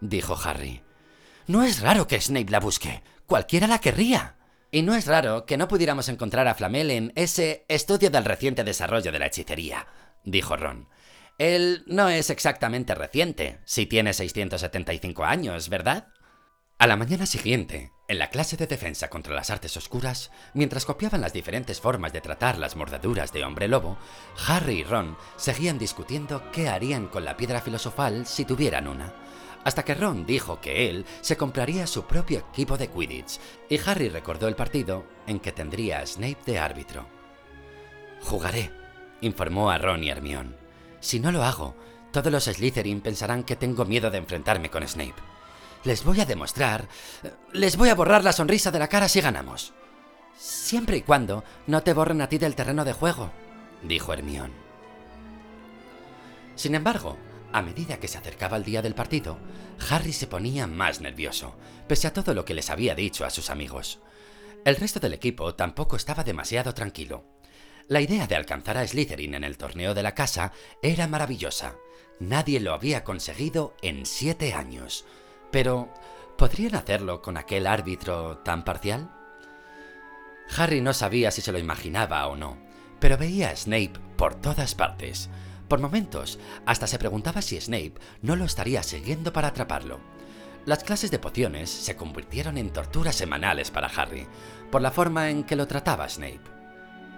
dijo 0.00 0.38
Harry. 0.42 0.82
No 1.48 1.64
es 1.64 1.80
raro 1.80 2.06
que 2.06 2.20
Snape 2.20 2.50
la 2.50 2.60
busque. 2.60 3.02
Cualquiera 3.26 3.66
la 3.66 3.80
querría. 3.80 4.36
Y 4.70 4.82
no 4.82 4.94
es 4.94 5.06
raro 5.06 5.46
que 5.46 5.56
no 5.56 5.66
pudiéramos 5.66 6.08
encontrar 6.08 6.46
a 6.46 6.54
Flamel 6.54 6.92
en 6.92 7.12
ese 7.16 7.64
estudio 7.66 8.08
del 8.08 8.24
reciente 8.24 8.62
desarrollo 8.62 9.10
de 9.10 9.18
la 9.18 9.26
hechicería, 9.26 9.88
dijo 10.22 10.56
Ron. 10.56 10.86
Él 11.40 11.84
no 11.86 12.10
es 12.10 12.28
exactamente 12.28 12.94
reciente, 12.94 13.60
si 13.64 13.86
tiene 13.86 14.12
675 14.12 15.24
años, 15.24 15.70
¿verdad? 15.70 16.08
A 16.76 16.86
la 16.86 16.96
mañana 16.96 17.24
siguiente, 17.24 17.92
en 18.08 18.18
la 18.18 18.28
clase 18.28 18.58
de 18.58 18.66
defensa 18.66 19.08
contra 19.08 19.34
las 19.34 19.48
artes 19.48 19.74
oscuras, 19.78 20.30
mientras 20.52 20.84
copiaban 20.84 21.22
las 21.22 21.32
diferentes 21.32 21.80
formas 21.80 22.12
de 22.12 22.20
tratar 22.20 22.58
las 22.58 22.76
mordeduras 22.76 23.32
de 23.32 23.42
hombre 23.42 23.68
lobo, 23.68 23.96
Harry 24.48 24.80
y 24.80 24.84
Ron 24.84 25.16
seguían 25.38 25.78
discutiendo 25.78 26.42
qué 26.52 26.68
harían 26.68 27.06
con 27.06 27.24
la 27.24 27.38
piedra 27.38 27.62
filosofal 27.62 28.26
si 28.26 28.44
tuvieran 28.44 28.86
una. 28.86 29.14
Hasta 29.64 29.82
que 29.82 29.94
Ron 29.94 30.26
dijo 30.26 30.60
que 30.60 30.90
él 30.90 31.06
se 31.22 31.38
compraría 31.38 31.86
su 31.86 32.04
propio 32.04 32.40
equipo 32.50 32.76
de 32.76 32.88
Quidditch, 32.88 33.40
y 33.70 33.80
Harry 33.86 34.10
recordó 34.10 34.46
el 34.46 34.56
partido 34.56 35.06
en 35.26 35.40
que 35.40 35.52
tendría 35.52 36.00
a 36.00 36.06
Snape 36.06 36.42
de 36.44 36.58
árbitro. 36.58 37.06
Jugaré, 38.20 38.70
informó 39.22 39.70
a 39.70 39.78
Ron 39.78 40.04
y 40.04 40.10
Hermione. 40.10 40.59
Si 41.00 41.18
no 41.18 41.32
lo 41.32 41.42
hago, 41.42 41.74
todos 42.12 42.30
los 42.30 42.44
Slytherin 42.44 43.00
pensarán 43.00 43.44
que 43.44 43.56
tengo 43.56 43.84
miedo 43.84 44.10
de 44.10 44.18
enfrentarme 44.18 44.70
con 44.70 44.86
Snape. 44.86 45.14
Les 45.84 46.04
voy 46.04 46.20
a 46.20 46.26
demostrar... 46.26 46.88
Les 47.52 47.76
voy 47.76 47.88
a 47.88 47.94
borrar 47.94 48.22
la 48.24 48.32
sonrisa 48.32 48.70
de 48.70 48.78
la 48.78 48.88
cara 48.88 49.08
si 49.08 49.20
ganamos. 49.20 49.72
Siempre 50.36 50.98
y 50.98 51.02
cuando 51.02 51.44
no 51.66 51.82
te 51.82 51.92
borren 51.92 52.20
a 52.20 52.28
ti 52.28 52.38
del 52.38 52.54
terreno 52.54 52.84
de 52.84 52.92
juego, 52.92 53.30
dijo 53.82 54.12
Hermión. 54.12 54.52
Sin 56.54 56.74
embargo, 56.74 57.16
a 57.52 57.62
medida 57.62 57.98
que 57.98 58.08
se 58.08 58.18
acercaba 58.18 58.56
el 58.56 58.64
día 58.64 58.82
del 58.82 58.94
partido, 58.94 59.38
Harry 59.90 60.12
se 60.12 60.26
ponía 60.26 60.66
más 60.66 61.00
nervioso, 61.00 61.56
pese 61.88 62.06
a 62.06 62.12
todo 62.12 62.34
lo 62.34 62.44
que 62.44 62.54
les 62.54 62.70
había 62.70 62.94
dicho 62.94 63.24
a 63.24 63.30
sus 63.30 63.50
amigos. 63.50 64.00
El 64.64 64.76
resto 64.76 65.00
del 65.00 65.14
equipo 65.14 65.54
tampoco 65.54 65.96
estaba 65.96 66.22
demasiado 66.22 66.74
tranquilo. 66.74 67.24
La 67.90 68.00
idea 68.00 68.28
de 68.28 68.36
alcanzar 68.36 68.78
a 68.78 68.86
Slytherin 68.86 69.34
en 69.34 69.42
el 69.42 69.58
torneo 69.58 69.94
de 69.94 70.04
la 70.04 70.14
casa 70.14 70.52
era 70.80 71.08
maravillosa. 71.08 71.74
Nadie 72.20 72.60
lo 72.60 72.72
había 72.72 73.02
conseguido 73.02 73.74
en 73.82 74.06
siete 74.06 74.54
años. 74.54 75.04
Pero, 75.50 75.92
¿podrían 76.38 76.76
hacerlo 76.76 77.20
con 77.20 77.36
aquel 77.36 77.66
árbitro 77.66 78.38
tan 78.44 78.64
parcial? 78.64 79.10
Harry 80.56 80.80
no 80.80 80.94
sabía 80.94 81.32
si 81.32 81.40
se 81.40 81.50
lo 81.50 81.58
imaginaba 81.58 82.24
o 82.28 82.36
no, 82.36 82.58
pero 83.00 83.18
veía 83.18 83.50
a 83.50 83.56
Snape 83.56 83.94
por 84.16 84.36
todas 84.36 84.76
partes. 84.76 85.28
Por 85.66 85.80
momentos, 85.80 86.38
hasta 86.66 86.86
se 86.86 87.00
preguntaba 87.00 87.42
si 87.42 87.60
Snape 87.60 87.94
no 88.22 88.36
lo 88.36 88.44
estaría 88.44 88.84
siguiendo 88.84 89.32
para 89.32 89.48
atraparlo. 89.48 89.98
Las 90.64 90.84
clases 90.84 91.10
de 91.10 91.18
pociones 91.18 91.68
se 91.68 91.96
convirtieron 91.96 92.56
en 92.56 92.70
torturas 92.70 93.16
semanales 93.16 93.72
para 93.72 93.88
Harry, 93.88 94.28
por 94.70 94.80
la 94.80 94.92
forma 94.92 95.28
en 95.28 95.42
que 95.42 95.56
lo 95.56 95.66
trataba 95.66 96.08
Snape. 96.08 96.59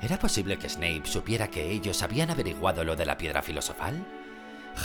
¿Era 0.02 0.18
posible 0.18 0.58
que 0.58 0.68
Snape 0.68 1.02
supiera 1.04 1.48
que 1.48 1.70
ellos 1.70 2.02
habían 2.02 2.30
averiguado 2.30 2.82
lo 2.82 2.96
de 2.96 3.06
la 3.06 3.16
piedra 3.16 3.40
filosofal? 3.40 4.04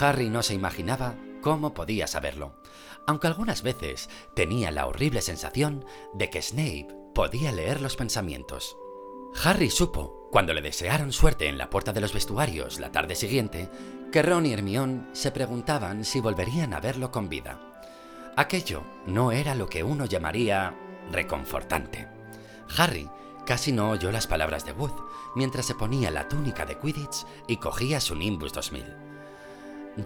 Harry 0.00 0.30
no 0.30 0.44
se 0.44 0.54
imaginaba 0.54 1.16
cómo 1.42 1.74
podía 1.74 2.06
saberlo, 2.06 2.54
aunque 3.04 3.26
algunas 3.26 3.62
veces 3.62 4.08
tenía 4.34 4.70
la 4.70 4.86
horrible 4.86 5.20
sensación 5.20 5.84
de 6.14 6.30
que 6.30 6.40
Snape 6.40 6.88
podía 7.14 7.50
leer 7.50 7.80
los 7.80 7.96
pensamientos. 7.96 8.76
Harry 9.42 9.70
supo, 9.70 10.28
cuando 10.30 10.54
le 10.54 10.62
desearon 10.62 11.12
suerte 11.12 11.48
en 11.48 11.58
la 11.58 11.68
puerta 11.68 11.92
de 11.92 12.00
los 12.00 12.12
vestuarios 12.12 12.78
la 12.78 12.92
tarde 12.92 13.16
siguiente, 13.16 13.68
que 14.12 14.22
Ron 14.22 14.46
y 14.46 14.52
Hermione 14.52 15.08
se 15.12 15.32
preguntaban 15.32 16.04
si 16.04 16.20
volverían 16.20 16.74
a 16.74 16.80
verlo 16.80 17.10
con 17.10 17.28
vida. 17.28 17.60
Aquello 18.36 18.84
no 19.06 19.32
era 19.32 19.56
lo 19.56 19.68
que 19.68 19.82
uno 19.82 20.04
llamaría 20.04 20.74
reconfortante. 21.10 22.06
Harry 22.76 23.10
casi 23.48 23.72
no 23.72 23.88
oyó 23.88 24.12
las 24.12 24.26
palabras 24.26 24.66
de 24.66 24.72
Wood 24.72 24.92
mientras 25.34 25.64
se 25.64 25.74
ponía 25.74 26.10
la 26.10 26.28
túnica 26.28 26.66
de 26.66 26.78
Quidditch 26.78 27.24
y 27.46 27.56
cogía 27.56 27.98
su 27.98 28.14
Nimbus 28.14 28.52
2000. 28.52 28.84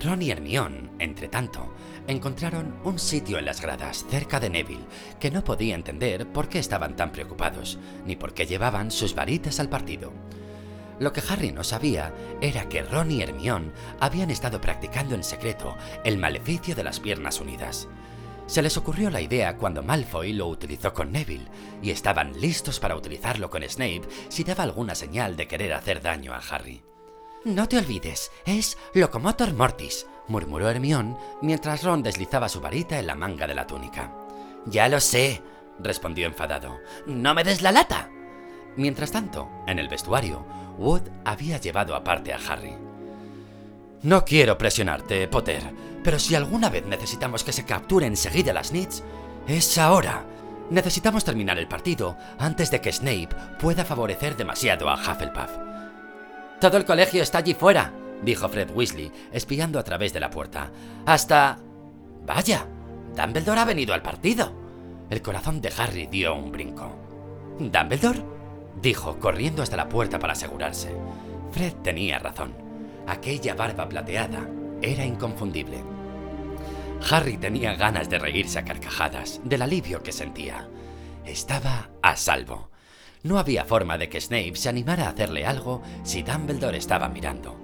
Ron 0.00 0.22
y 0.22 0.30
Hermione, 0.30 0.90
entre 1.00 1.26
tanto, 1.26 1.74
encontraron 2.06 2.76
un 2.84 3.00
sitio 3.00 3.38
en 3.38 3.46
las 3.46 3.60
gradas 3.60 4.06
cerca 4.08 4.38
de 4.38 4.48
Neville 4.48 4.86
que 5.18 5.32
no 5.32 5.42
podía 5.42 5.74
entender 5.74 6.24
por 6.30 6.48
qué 6.48 6.60
estaban 6.60 6.94
tan 6.94 7.10
preocupados, 7.10 7.80
ni 8.06 8.14
por 8.14 8.32
qué 8.32 8.46
llevaban 8.46 8.92
sus 8.92 9.12
varitas 9.12 9.58
al 9.58 9.68
partido. 9.68 10.12
Lo 11.00 11.12
que 11.12 11.22
Harry 11.28 11.50
no 11.50 11.64
sabía 11.64 12.14
era 12.40 12.68
que 12.68 12.84
Ron 12.84 13.10
y 13.10 13.22
Hermione 13.22 13.72
habían 13.98 14.30
estado 14.30 14.60
practicando 14.60 15.16
en 15.16 15.24
secreto 15.24 15.74
el 16.04 16.16
maleficio 16.16 16.76
de 16.76 16.84
las 16.84 17.00
piernas 17.00 17.40
unidas. 17.40 17.88
Se 18.46 18.62
les 18.62 18.76
ocurrió 18.76 19.10
la 19.10 19.20
idea 19.20 19.56
cuando 19.56 19.82
Malfoy 19.82 20.32
lo 20.32 20.48
utilizó 20.48 20.92
con 20.92 21.12
Neville, 21.12 21.48
y 21.80 21.90
estaban 21.90 22.38
listos 22.40 22.80
para 22.80 22.96
utilizarlo 22.96 23.50
con 23.50 23.62
Snape 23.62 24.02
si 24.28 24.44
daba 24.44 24.64
alguna 24.64 24.94
señal 24.94 25.36
de 25.36 25.46
querer 25.48 25.72
hacer 25.72 26.02
daño 26.02 26.32
a 26.34 26.38
Harry. 26.38 26.82
No 27.44 27.68
te 27.68 27.78
olvides, 27.78 28.30
es 28.44 28.78
Locomotor 28.94 29.52
Mortis, 29.54 30.06
murmuró 30.28 30.68
Hermión 30.68 31.18
mientras 31.40 31.82
Ron 31.82 32.02
deslizaba 32.02 32.48
su 32.48 32.60
varita 32.60 32.98
en 32.98 33.06
la 33.06 33.14
manga 33.14 33.46
de 33.46 33.54
la 33.54 33.66
túnica. 33.66 34.14
Ya 34.66 34.88
lo 34.88 35.00
sé, 35.00 35.42
respondió 35.80 36.26
enfadado. 36.26 36.78
No 37.06 37.34
me 37.34 37.44
des 37.44 37.62
la 37.62 37.72
lata. 37.72 38.10
Mientras 38.76 39.10
tanto, 39.10 39.50
en 39.66 39.78
el 39.78 39.88
vestuario, 39.88 40.46
Wood 40.78 41.02
había 41.24 41.58
llevado 41.58 41.94
aparte 41.94 42.32
a 42.32 42.38
Harry. 42.48 42.74
No 44.02 44.24
quiero 44.24 44.58
presionarte, 44.58 45.28
Potter, 45.28 45.62
pero 46.02 46.18
si 46.18 46.34
alguna 46.34 46.68
vez 46.70 46.84
necesitamos 46.86 47.44
que 47.44 47.52
se 47.52 47.64
capture 47.64 48.06
enseguida 48.06 48.52
las 48.52 48.72
Nits, 48.72 49.04
es 49.46 49.78
ahora. 49.78 50.24
Necesitamos 50.70 51.24
terminar 51.24 51.58
el 51.58 51.68
partido 51.68 52.16
antes 52.38 52.70
de 52.70 52.80
que 52.80 52.92
Snape 52.92 53.28
pueda 53.60 53.84
favorecer 53.84 54.36
demasiado 54.36 54.88
a 54.88 54.94
Hufflepuff. 54.94 55.50
Todo 56.60 56.76
el 56.78 56.84
colegio 56.84 57.22
está 57.22 57.38
allí 57.38 57.54
fuera, 57.54 57.92
dijo 58.22 58.48
Fred 58.48 58.70
Weasley, 58.74 59.12
espiando 59.30 59.78
a 59.78 59.84
través 59.84 60.12
de 60.12 60.20
la 60.20 60.30
puerta. 60.30 60.70
Hasta... 61.06 61.58
Vaya, 62.26 62.66
Dumbledore 63.16 63.60
ha 63.60 63.64
venido 63.64 63.94
al 63.94 64.02
partido. 64.02 64.52
El 65.10 65.22
corazón 65.22 65.60
de 65.60 65.72
Harry 65.76 66.06
dio 66.06 66.34
un 66.34 66.50
brinco. 66.50 66.90
¿Dumbledore? 67.58 68.24
dijo, 68.80 69.18
corriendo 69.18 69.62
hasta 69.62 69.76
la 69.76 69.88
puerta 69.88 70.18
para 70.18 70.32
asegurarse. 70.32 70.92
Fred 71.52 71.74
tenía 71.82 72.18
razón. 72.18 72.71
Aquella 73.06 73.54
barba 73.54 73.88
plateada 73.88 74.48
era 74.80 75.04
inconfundible. 75.04 75.82
Harry 77.10 77.36
tenía 77.36 77.74
ganas 77.74 78.08
de 78.08 78.18
reírse 78.18 78.58
a 78.58 78.64
carcajadas 78.64 79.40
del 79.44 79.62
alivio 79.62 80.02
que 80.02 80.12
sentía. 80.12 80.68
Estaba 81.24 81.90
a 82.02 82.16
salvo. 82.16 82.70
No 83.22 83.38
había 83.38 83.64
forma 83.64 83.98
de 83.98 84.08
que 84.08 84.20
Snape 84.20 84.56
se 84.56 84.68
animara 84.68 85.06
a 85.06 85.10
hacerle 85.10 85.46
algo 85.46 85.82
si 86.02 86.22
Dumbledore 86.22 86.78
estaba 86.78 87.08
mirando. 87.08 87.56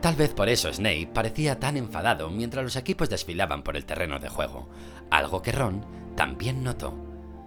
Tal 0.00 0.16
vez 0.16 0.34
por 0.34 0.48
eso 0.48 0.72
Snape 0.72 1.10
parecía 1.12 1.60
tan 1.60 1.76
enfadado 1.76 2.28
mientras 2.30 2.64
los 2.64 2.76
equipos 2.76 3.08
desfilaban 3.08 3.62
por 3.62 3.76
el 3.76 3.84
terreno 3.84 4.18
de 4.18 4.28
juego, 4.28 4.68
algo 5.10 5.42
que 5.42 5.52
Ron 5.52 5.86
también 6.16 6.64
notó. 6.64 6.94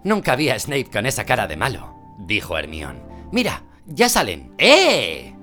Nunca 0.05 0.35
vi 0.35 0.49
a 0.49 0.59
Snape 0.59 0.89
con 0.91 1.05
esa 1.05 1.25
cara 1.25 1.47
de 1.47 1.57
malo, 1.57 1.95
dijo 2.19 2.57
Hermione. 2.57 3.01
Mira, 3.31 3.63
ya 3.85 4.07
salen. 4.07 4.53
¡Eh! 4.57 5.34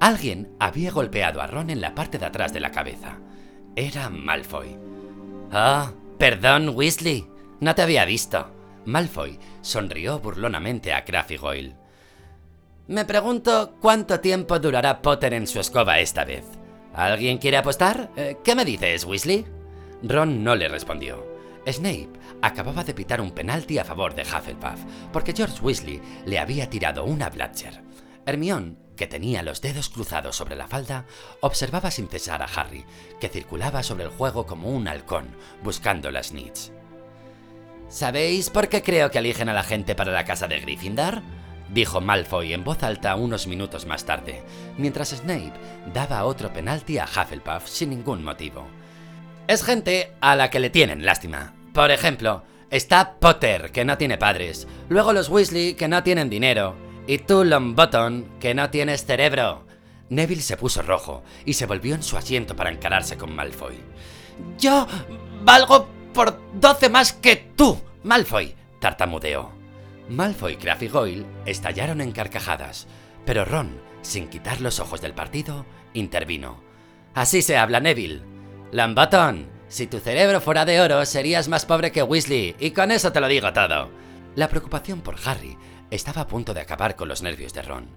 Alguien 0.00 0.56
había 0.58 0.90
golpeado 0.90 1.42
a 1.42 1.46
Ron 1.46 1.68
en 1.68 1.82
la 1.82 1.94
parte 1.94 2.18
de 2.18 2.24
atrás 2.24 2.54
de 2.54 2.60
la 2.60 2.70
cabeza. 2.70 3.18
Era 3.76 4.08
Malfoy. 4.08 4.76
Ah, 5.52 5.92
perdón, 6.18 6.70
Weasley. 6.70 7.26
No 7.60 7.74
te 7.74 7.82
había 7.82 8.06
visto. 8.06 8.50
Malfoy 8.86 9.38
sonrió 9.60 10.18
burlonamente 10.18 10.94
a 10.94 11.04
Craffy 11.04 11.36
Goyle. 11.36 11.76
Me 12.88 13.04
pregunto 13.04 13.76
cuánto 13.78 14.20
tiempo 14.20 14.58
durará 14.58 15.02
Potter 15.02 15.34
en 15.34 15.46
su 15.46 15.60
escoba 15.60 16.00
esta 16.00 16.24
vez. 16.24 16.44
¿Alguien 16.94 17.36
quiere 17.36 17.58
apostar? 17.58 18.10
Eh, 18.16 18.38
¿Qué 18.42 18.54
me 18.54 18.64
dices, 18.64 19.04
Weasley? 19.04 19.44
Ron 20.02 20.42
no 20.42 20.56
le 20.56 20.68
respondió. 20.68 21.24
Snape 21.66 22.08
acababa 22.40 22.82
de 22.84 22.94
pitar 22.94 23.20
un 23.20 23.32
penalti 23.32 23.78
a 23.78 23.84
favor 23.84 24.14
de 24.14 24.22
Hufflepuff, 24.22 24.80
porque 25.12 25.34
George 25.34 25.60
Weasley 25.62 26.00
le 26.24 26.38
había 26.38 26.70
tirado 26.70 27.04
una 27.04 27.28
Blatcher. 27.28 27.82
Hermione, 28.24 28.76
que 29.00 29.06
tenía 29.06 29.42
los 29.42 29.62
dedos 29.62 29.88
cruzados 29.88 30.36
sobre 30.36 30.56
la 30.56 30.68
falda, 30.68 31.06
observaba 31.40 31.90
sin 31.90 32.06
cesar 32.06 32.42
a 32.42 32.44
Harry, 32.44 32.84
que 33.18 33.30
circulaba 33.30 33.82
sobre 33.82 34.04
el 34.04 34.10
juego 34.10 34.44
como 34.44 34.68
un 34.68 34.88
halcón, 34.88 35.34
buscando 35.62 36.10
las 36.10 36.32
nits. 36.32 36.70
¿Sabéis 37.88 38.50
por 38.50 38.68
qué 38.68 38.82
creo 38.82 39.10
que 39.10 39.16
eligen 39.16 39.48
a 39.48 39.54
la 39.54 39.62
gente 39.62 39.94
para 39.94 40.12
la 40.12 40.26
casa 40.26 40.48
de 40.48 40.60
Gryffindor? 40.60 41.22
Dijo 41.70 42.02
Malfoy 42.02 42.52
en 42.52 42.62
voz 42.62 42.82
alta 42.82 43.16
unos 43.16 43.46
minutos 43.46 43.86
más 43.86 44.04
tarde, 44.04 44.42
mientras 44.76 45.16
Snape 45.16 45.54
daba 45.94 46.26
otro 46.26 46.52
penalti 46.52 46.98
a 46.98 47.06
Hufflepuff 47.06 47.66
sin 47.68 47.88
ningún 47.88 48.22
motivo. 48.22 48.66
Es 49.48 49.64
gente 49.64 50.12
a 50.20 50.36
la 50.36 50.50
que 50.50 50.60
le 50.60 50.68
tienen 50.68 51.06
lástima. 51.06 51.54
Por 51.72 51.90
ejemplo, 51.90 52.44
está 52.68 53.14
Potter, 53.14 53.72
que 53.72 53.86
no 53.86 53.96
tiene 53.96 54.18
padres, 54.18 54.68
luego 54.90 55.14
los 55.14 55.30
Weasley, 55.30 55.72
que 55.72 55.88
no 55.88 56.02
tienen 56.02 56.28
dinero, 56.28 56.89
y 57.10 57.18
tú, 57.18 57.42
Longbottom, 57.42 58.38
que 58.38 58.54
no 58.54 58.70
tienes 58.70 59.04
cerebro. 59.04 59.66
Neville 60.10 60.42
se 60.42 60.56
puso 60.56 60.80
rojo 60.80 61.24
y 61.44 61.54
se 61.54 61.66
volvió 61.66 61.96
en 61.96 62.04
su 62.04 62.16
asiento 62.16 62.54
para 62.54 62.70
encararse 62.70 63.16
con 63.16 63.34
Malfoy. 63.34 63.80
Yo 64.60 64.86
valgo 65.42 65.88
por 66.14 66.40
doce 66.54 66.88
más 66.88 67.12
que 67.12 67.34
tú, 67.34 67.80
Malfoy, 68.04 68.54
tartamudeó. 68.78 69.50
Malfoy 70.08 70.56
y 70.80 70.86
Goyle 70.86 71.26
estallaron 71.46 72.00
en 72.00 72.12
carcajadas, 72.12 72.86
pero 73.26 73.44
Ron, 73.44 73.80
sin 74.02 74.28
quitar 74.28 74.60
los 74.60 74.78
ojos 74.78 75.00
del 75.00 75.12
partido, 75.12 75.66
intervino. 75.94 76.62
Así 77.12 77.42
se 77.42 77.56
habla, 77.56 77.80
Neville. 77.80 78.22
Lambaton, 78.70 79.48
si 79.66 79.88
tu 79.88 79.98
cerebro 79.98 80.40
fuera 80.40 80.64
de 80.64 80.80
oro, 80.80 81.04
serías 81.04 81.48
más 81.48 81.66
pobre 81.66 81.90
que 81.90 82.04
Weasley, 82.04 82.54
y 82.60 82.70
con 82.70 82.92
eso 82.92 83.10
te 83.10 83.20
lo 83.20 83.26
digo 83.26 83.52
todo. 83.52 83.90
La 84.36 84.48
preocupación 84.48 85.00
por 85.00 85.16
Harry 85.24 85.58
estaba 85.90 86.22
a 86.22 86.26
punto 86.26 86.54
de 86.54 86.60
acabar 86.60 86.96
con 86.96 87.08
los 87.08 87.22
nervios 87.22 87.52
de 87.52 87.62
Ron. 87.62 87.88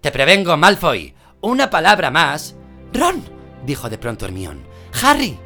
Te 0.00 0.10
prevengo, 0.10 0.56
Malfoy. 0.56 1.14
Una 1.40 1.70
palabra 1.70 2.10
más. 2.10 2.56
Ron, 2.92 3.22
dijo 3.64 3.88
de 3.88 3.98
pronto 3.98 4.24
Hermión. 4.24 4.64
Harry. 5.02 5.38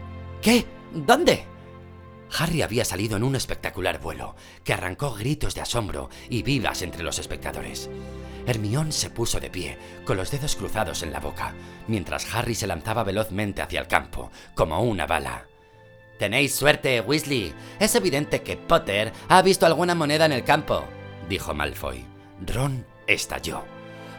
¿Qué? 0.43 0.67
¿Dónde? 0.93 1.45
Harry 2.39 2.63
había 2.63 2.85
salido 2.85 3.17
en 3.17 3.23
un 3.23 3.37
espectacular 3.37 4.01
vuelo, 4.01 4.35
que 4.65 4.73
arrancó 4.73 5.15
gritos 5.15 5.55
de 5.55 5.61
asombro 5.61 6.11
y 6.29 6.43
vivas 6.43 6.83
entre 6.83 7.03
los 7.03 7.19
espectadores. 7.19 7.89
Hermión 8.47 8.93
se 8.93 9.11
puso 9.11 9.41
de 9.41 9.51
pie, 9.51 9.79
con 10.05 10.17
los 10.17 10.31
dedos 10.31 10.57
cruzados 10.57 11.03
en 11.03 11.13
la 11.13 11.21
boca, 11.21 11.55
mientras 11.89 12.33
Harry 12.35 12.55
se 12.55 12.67
lanzaba 12.67 13.05
velozmente 13.05 13.63
hacia 13.63 13.81
el 13.81 13.89
campo, 13.89 14.31
como 14.55 14.81
una 14.83 15.07
bala. 15.07 15.47
Tenéis 16.19 16.55
suerte, 16.55 17.01
Weasley. 17.01 17.53
Es 17.79 17.95
evidente 17.95 18.43
que 18.43 18.57
Potter 18.57 19.13
ha 19.29 19.43
visto 19.43 19.67
alguna 19.67 19.95
moneda 19.95 20.25
en 20.25 20.33
el 20.33 20.45
campo, 20.45 20.85
dijo 21.29 21.55
Malfoy. 21.55 22.05
Ron 22.47 22.87
estalló. 23.07 23.65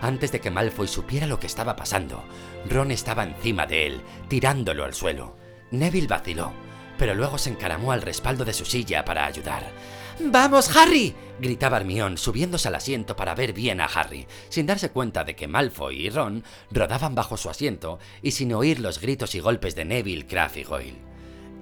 Antes 0.01 0.31
de 0.31 0.39
que 0.39 0.51
Malfoy 0.51 0.87
supiera 0.87 1.27
lo 1.27 1.39
que 1.39 1.47
estaba 1.47 1.75
pasando, 1.75 2.23
Ron 2.69 2.91
estaba 2.91 3.23
encima 3.23 3.65
de 3.65 3.87
él, 3.87 4.01
tirándolo 4.27 4.85
al 4.85 4.93
suelo. 4.93 5.35
Neville 5.71 6.07
vaciló, 6.07 6.51
pero 6.97 7.15
luego 7.15 7.37
se 7.37 7.49
encaramó 7.49 7.91
al 7.91 8.01
respaldo 8.01 8.45
de 8.45 8.53
su 8.53 8.65
silla 8.65 9.03
para 9.03 9.25
ayudar. 9.25 9.71
¡Vamos, 10.19 10.75
Harry! 10.75 11.15
gritaba 11.39 11.77
Hermión, 11.77 12.17
subiéndose 12.17 12.67
al 12.67 12.75
asiento 12.75 13.15
para 13.15 13.35
ver 13.35 13.53
bien 13.53 13.81
a 13.81 13.85
Harry, 13.85 14.27
sin 14.49 14.65
darse 14.65 14.89
cuenta 14.89 15.23
de 15.23 15.35
que 15.35 15.47
Malfoy 15.47 16.07
y 16.07 16.09
Ron 16.09 16.43
rodaban 16.71 17.13
bajo 17.13 17.37
su 17.37 17.49
asiento 17.49 17.99
y 18.23 18.31
sin 18.31 18.53
oír 18.53 18.79
los 18.79 18.99
gritos 18.99 19.35
y 19.35 19.39
golpes 19.39 19.75
de 19.75 19.85
Neville, 19.85 20.25
Craft 20.25 20.57
y 20.57 20.63
Goyle. 20.63 20.97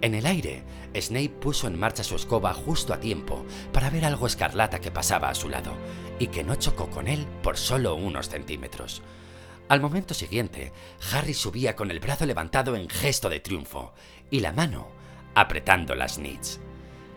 En 0.02 0.14
el 0.14 0.26
aire, 0.26 0.64
Snape 0.94 1.30
puso 1.30 1.68
en 1.68 1.80
marcha 1.80 2.04
su 2.04 2.16
escoba 2.16 2.54
justo 2.54 2.94
a 2.94 3.00
tiempo 3.00 3.46
para 3.72 3.90
ver 3.90 4.06
algo 4.06 4.28
escarlata 4.28 4.80
que 4.80 4.92
pasaba 4.92 5.30
a 5.30 5.36
su 5.36 5.50
lado 5.50 5.74
y 6.20 6.28
que 6.28 6.44
no 6.44 6.56
chocó 6.56 6.90
con 6.90 7.08
él 7.08 7.26
por 7.42 7.58
solo 7.58 7.96
unos 7.96 8.30
centímetros. 8.30 9.02
Al 9.68 9.82
momento 9.82 10.14
siguiente, 10.14 10.72
Harry 11.12 11.34
subía 11.34 11.76
con 11.76 11.90
el 11.90 12.00
brazo 12.00 12.26
levantado 12.26 12.76
en 12.76 12.88
gesto 12.88 13.30
de 13.30 13.40
triunfo 13.40 13.94
y 14.30 14.42
la 14.42 14.52
mano 14.52 14.88
apretando 15.34 15.96
las 15.96 16.18
nits. 16.18 16.60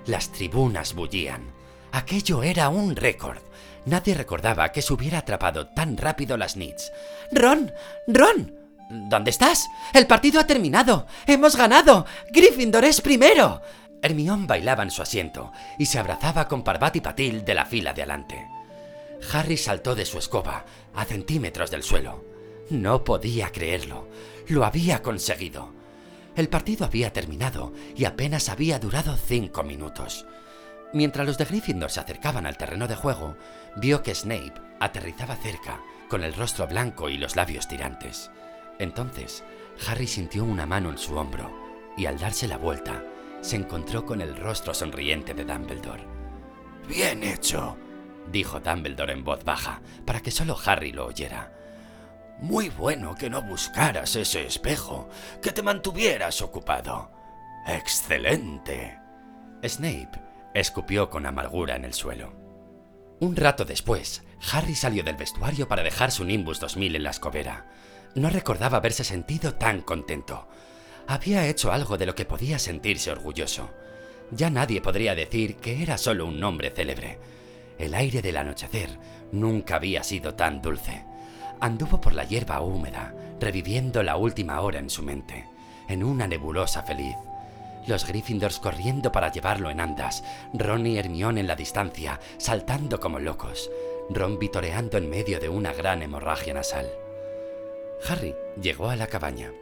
Las 0.07 0.33
tribunas 0.33 0.95
bullían. 0.95 1.53
Aquello 1.93 2.43
era 2.43 2.69
un 2.69 2.97
récord. 2.97 3.39
Nadie 3.87 4.15
recordaba 4.15 4.73
que 4.73 4.83
se 4.83 4.93
hubiera 4.93 5.19
atrapado 5.19 5.69
tan 5.69 5.97
rápido 5.97 6.37
las 6.37 6.57
nits. 6.57 6.93
¡Ron! 7.33 7.73
¡Ron! 8.07 8.58
¿Dónde 8.89 9.31
estás? 9.31 9.69
El 9.93 10.07
partido 10.07 10.41
ha 10.41 10.47
terminado. 10.47 11.07
Hemos 11.27 11.57
ganado. 11.57 12.07
Gryffindor 12.31 12.85
es 12.85 13.01
primero. 13.01 13.61
Hermión 14.01 14.47
bailaba 14.47 14.83
en 14.83 14.91
su 14.91 15.03
asiento 15.03 15.53
y 15.79 15.87
se 15.87 15.99
abrazaba 15.99 16.49
con 16.49 16.63
Parvati 16.63 17.01
Patil 17.01 17.45
de 17.45 17.55
la 17.55 17.67
fila 17.67 17.93
de 17.93 18.03
adelante. 18.03 18.49
Harry 19.33 19.57
saltó 19.57 19.95
de 19.95 20.07
su 20.07 20.19
escoba 20.19 20.65
a 20.95 21.05
centímetros 21.05 21.71
del 21.71 21.83
suelo. 21.83 22.25
No 22.71 23.05
podía 23.05 23.51
creerlo. 23.51 24.09
Lo 24.47 24.65
había 24.65 25.03
conseguido. 25.03 25.73
El 26.37 26.49
partido 26.49 26.87
había 26.87 27.13
terminado 27.13 27.73
y 27.97 28.05
apenas 28.05 28.49
había 28.49 28.79
durado 28.79 29.17
cinco 29.17 29.65
minutos. 29.65 30.25
Mientras 30.93 31.27
los 31.27 31.37
de 31.37 31.45
Gryffindor 31.45 31.91
se 31.91 32.01
acercaban 32.01 32.47
al 32.47 32.57
terreno 32.57 32.87
de 32.87 32.95
juego, 32.95 33.37
vio 33.77 34.03
que 34.03 34.15
Snape 34.15 34.55
aterrizaba 34.81 35.37
cerca, 35.37 35.81
con 36.09 36.23
el 36.23 36.33
rostro 36.33 36.67
blanco 36.67 37.11
y 37.11 37.19
los 37.19 37.37
labios 37.37 37.69
tirantes. 37.69 38.31
Entonces, 38.79 39.45
Harry 39.87 40.07
sintió 40.07 40.45
una 40.45 40.67
mano 40.67 40.91
en 40.91 40.99
su 40.99 41.17
hombro 41.17 41.51
y 41.97 42.07
al 42.07 42.19
darse 42.19 42.47
la 42.47 42.59
vuelta, 42.59 43.03
se 43.41 43.57
encontró 43.57 44.05
con 44.05 44.21
el 44.21 44.37
rostro 44.37 44.75
sonriente 44.75 45.35
de 45.35 45.45
Dumbledore. 45.45 46.05
Bien 46.87 47.23
hecho, 47.23 47.77
dijo 48.31 48.61
Dumbledore 48.61 49.13
en 49.13 49.25
voz 49.25 49.45
baja, 49.45 49.81
para 50.05 50.21
que 50.21 50.31
solo 50.31 50.57
Harry 50.65 50.93
lo 50.93 51.07
oyera. 51.07 51.53
Muy 52.41 52.69
bueno 52.69 53.15
que 53.17 53.29
no 53.29 53.43
buscaras 53.43 54.15
ese 54.15 54.47
espejo, 54.47 55.09
que 55.43 55.53
te 55.53 55.63
mantuvieras 55.63 56.41
ocupado. 56.41 57.11
Excelente. 57.67 58.99
Snape 59.65 60.21
escupió 60.55 61.11
con 61.11 61.27
amargura 61.27 61.77
en 61.77 61.85
el 61.85 61.95
suelo. 61.95 62.33
Un 63.21 63.35
rato 63.35 63.65
después, 63.65 64.23
Harry 64.53 64.77
salió 64.77 65.03
del 65.03 65.17
vestuario 65.17 65.67
para 65.67 65.83
dejar 65.83 66.13
su 66.13 66.25
Nimbus 66.25 66.61
2000 66.61 66.97
en 66.97 67.03
la 67.03 67.11
escobera. 67.11 67.67
No 68.15 68.31
recordaba 68.31 68.79
haberse 68.79 69.05
sentido 69.05 69.55
tan 69.55 69.83
contento. 69.83 70.49
Había 71.07 71.47
hecho 71.47 71.73
algo 71.73 71.97
de 71.97 72.07
lo 72.07 72.15
que 72.15 72.25
podía 72.25 72.59
sentirse 72.59 73.11
orgulloso. 73.11 73.71
Ya 74.31 74.51
nadie 74.51 74.81
podría 74.81 75.15
decir 75.15 75.57
que 75.57 75.83
era 75.83 75.97
solo 75.97 76.27
un 76.27 76.39
nombre 76.39 76.71
célebre. 76.71 77.19
El 77.79 77.95
aire 77.95 78.21
del 78.21 78.37
anochecer 78.37 78.99
nunca 79.33 79.77
había 79.77 80.03
sido 80.03 80.35
tan 80.35 80.61
dulce. 80.61 81.05
Anduvo 81.61 82.01
por 82.01 82.13
la 82.13 82.25
hierba 82.25 82.61
húmeda, 82.61 83.15
reviviendo 83.41 84.03
la 84.03 84.17
última 84.17 84.61
hora 84.61 84.79
en 84.79 84.91
su 84.91 85.03
mente, 85.03 85.47
en 85.89 86.05
una 86.05 86.27
nebulosa 86.27 86.83
feliz. 86.83 87.17
Los 87.87 88.07
Gryffindors 88.07 88.59
corriendo 88.59 89.13
para 89.13 89.33
llevarlo 89.33 89.71
en 89.71 89.81
andas, 89.81 90.23
Ron 90.53 90.87
y 90.87 90.99
Hermione 90.99 91.41
en 91.41 91.47
la 91.47 91.57
distancia, 91.57 92.21
saltando 92.37 93.01
como 93.01 93.19
locos, 93.19 93.71
Ron 94.11 94.39
vitoreando 94.39 94.99
en 94.99 95.09
medio 95.09 95.41
de 95.41 95.49
una 95.49 95.73
gran 95.73 96.03
hemorragia 96.03 96.53
nasal. 96.53 96.91
Harry 98.07 98.35
llegó 98.61 98.91
a 98.91 98.97
la 98.97 99.07
cabaña. 99.07 99.53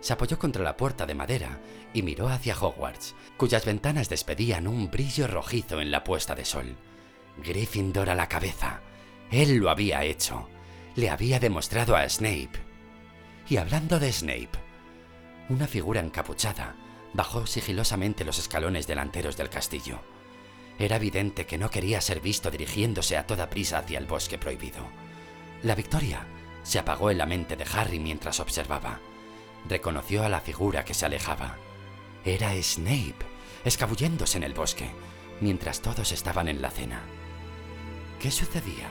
Se 0.00 0.12
apoyó 0.12 0.38
contra 0.38 0.62
la 0.62 0.76
puerta 0.76 1.06
de 1.06 1.14
madera 1.14 1.60
y 1.92 2.02
miró 2.02 2.28
hacia 2.28 2.56
Hogwarts, 2.58 3.14
cuyas 3.36 3.64
ventanas 3.64 4.08
despedían 4.08 4.66
un 4.66 4.90
brillo 4.90 5.26
rojizo 5.26 5.80
en 5.80 5.90
la 5.90 6.04
puesta 6.04 6.34
de 6.34 6.44
sol. 6.44 6.76
Gryffindor 7.38 8.10
a 8.10 8.14
la 8.14 8.28
cabeza. 8.28 8.80
Él 9.30 9.56
lo 9.56 9.70
había 9.70 10.04
hecho. 10.04 10.48
Le 10.96 11.10
había 11.10 11.38
demostrado 11.38 11.96
a 11.96 12.08
Snape. 12.08 12.50
Y 13.48 13.56
hablando 13.56 13.98
de 13.98 14.12
Snape, 14.12 14.50
una 15.48 15.66
figura 15.66 16.00
encapuchada 16.00 16.76
bajó 17.12 17.46
sigilosamente 17.46 18.24
los 18.24 18.38
escalones 18.38 18.86
delanteros 18.86 19.36
del 19.36 19.50
castillo. 19.50 20.00
Era 20.78 20.96
evidente 20.96 21.44
que 21.44 21.58
no 21.58 21.70
quería 21.70 22.00
ser 22.00 22.20
visto 22.20 22.50
dirigiéndose 22.50 23.16
a 23.16 23.26
toda 23.26 23.50
prisa 23.50 23.78
hacia 23.78 23.98
el 23.98 24.06
bosque 24.06 24.38
prohibido. 24.38 24.86
La 25.62 25.74
victoria 25.74 26.26
se 26.62 26.78
apagó 26.78 27.10
en 27.10 27.18
la 27.18 27.26
mente 27.26 27.56
de 27.56 27.66
Harry 27.72 27.98
mientras 27.98 28.40
observaba. 28.40 29.00
Reconoció 29.68 30.24
a 30.24 30.28
la 30.28 30.40
figura 30.40 30.84
que 30.84 30.94
se 30.94 31.06
alejaba. 31.06 31.56
Era 32.24 32.52
Snape, 32.62 33.16
escabulléndose 33.64 34.38
en 34.38 34.44
el 34.44 34.54
bosque, 34.54 34.90
mientras 35.40 35.80
todos 35.80 36.12
estaban 36.12 36.48
en 36.48 36.62
la 36.62 36.70
cena. 36.70 37.02
¿Qué 38.18 38.30
sucedía? 38.30 38.88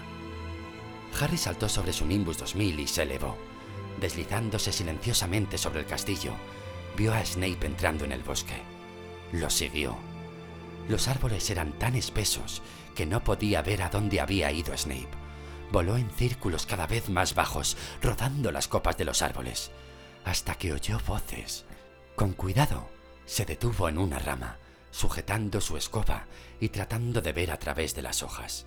Harry 1.19 1.37
saltó 1.37 1.69
sobre 1.69 1.93
su 1.93 2.05
Nimbus 2.05 2.37
2000 2.37 2.79
y 2.79 2.87
se 2.87 3.03
elevó. 3.03 3.37
Deslizándose 3.99 4.71
silenciosamente 4.71 5.57
sobre 5.57 5.81
el 5.81 5.85
castillo, 5.85 6.33
vio 6.95 7.13
a 7.13 7.23
Snape 7.25 7.65
entrando 7.65 8.05
en 8.05 8.11
el 8.11 8.23
bosque. 8.23 8.61
Lo 9.31 9.49
siguió. 9.49 9.97
Los 10.87 11.07
árboles 11.07 11.49
eran 11.49 11.73
tan 11.73 11.95
espesos 11.95 12.61
que 12.95 13.05
no 13.05 13.23
podía 13.23 13.61
ver 13.61 13.83
a 13.83 13.89
dónde 13.89 14.19
había 14.21 14.51
ido 14.51 14.75
Snape 14.75 15.28
voló 15.71 15.97
en 15.97 16.09
círculos 16.09 16.65
cada 16.65 16.87
vez 16.87 17.09
más 17.09 17.35
bajos, 17.35 17.77
rodando 18.01 18.51
las 18.51 18.67
copas 18.67 18.97
de 18.97 19.05
los 19.05 19.21
árboles, 19.21 19.71
hasta 20.25 20.55
que 20.55 20.73
oyó 20.73 20.99
voces. 21.05 21.65
Con 22.15 22.33
cuidado, 22.33 22.89
se 23.25 23.45
detuvo 23.45 23.89
en 23.89 23.97
una 23.97 24.19
rama, 24.19 24.57
sujetando 24.91 25.61
su 25.61 25.77
escoba 25.77 26.25
y 26.59 26.69
tratando 26.69 27.21
de 27.21 27.33
ver 27.33 27.51
a 27.51 27.59
través 27.59 27.95
de 27.95 28.01
las 28.01 28.23
hojas. 28.23 28.65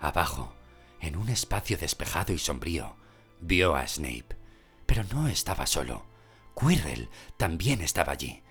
Abajo, 0.00 0.54
en 1.00 1.16
un 1.16 1.28
espacio 1.28 1.78
despejado 1.78 2.32
y 2.32 2.38
sombrío, 2.38 2.96
vio 3.40 3.76
a 3.76 3.86
Snape, 3.86 4.36
pero 4.86 5.04
no 5.12 5.28
estaba 5.28 5.66
solo. 5.66 6.04
Quirrell 6.58 7.10
también 7.36 7.80
estaba 7.80 8.12
allí. 8.12 8.42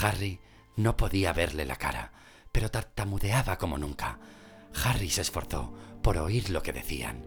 Harry 0.00 0.40
no 0.76 0.96
podía 0.96 1.32
verle 1.32 1.64
la 1.64 1.76
cara, 1.76 2.12
pero 2.52 2.70
tartamudeaba 2.70 3.58
como 3.58 3.78
nunca. 3.78 4.18
Harry 4.84 5.10
se 5.10 5.22
esforzó 5.22 5.72
por 6.02 6.18
oír 6.18 6.50
lo 6.50 6.62
que 6.62 6.72
decían. 6.72 7.24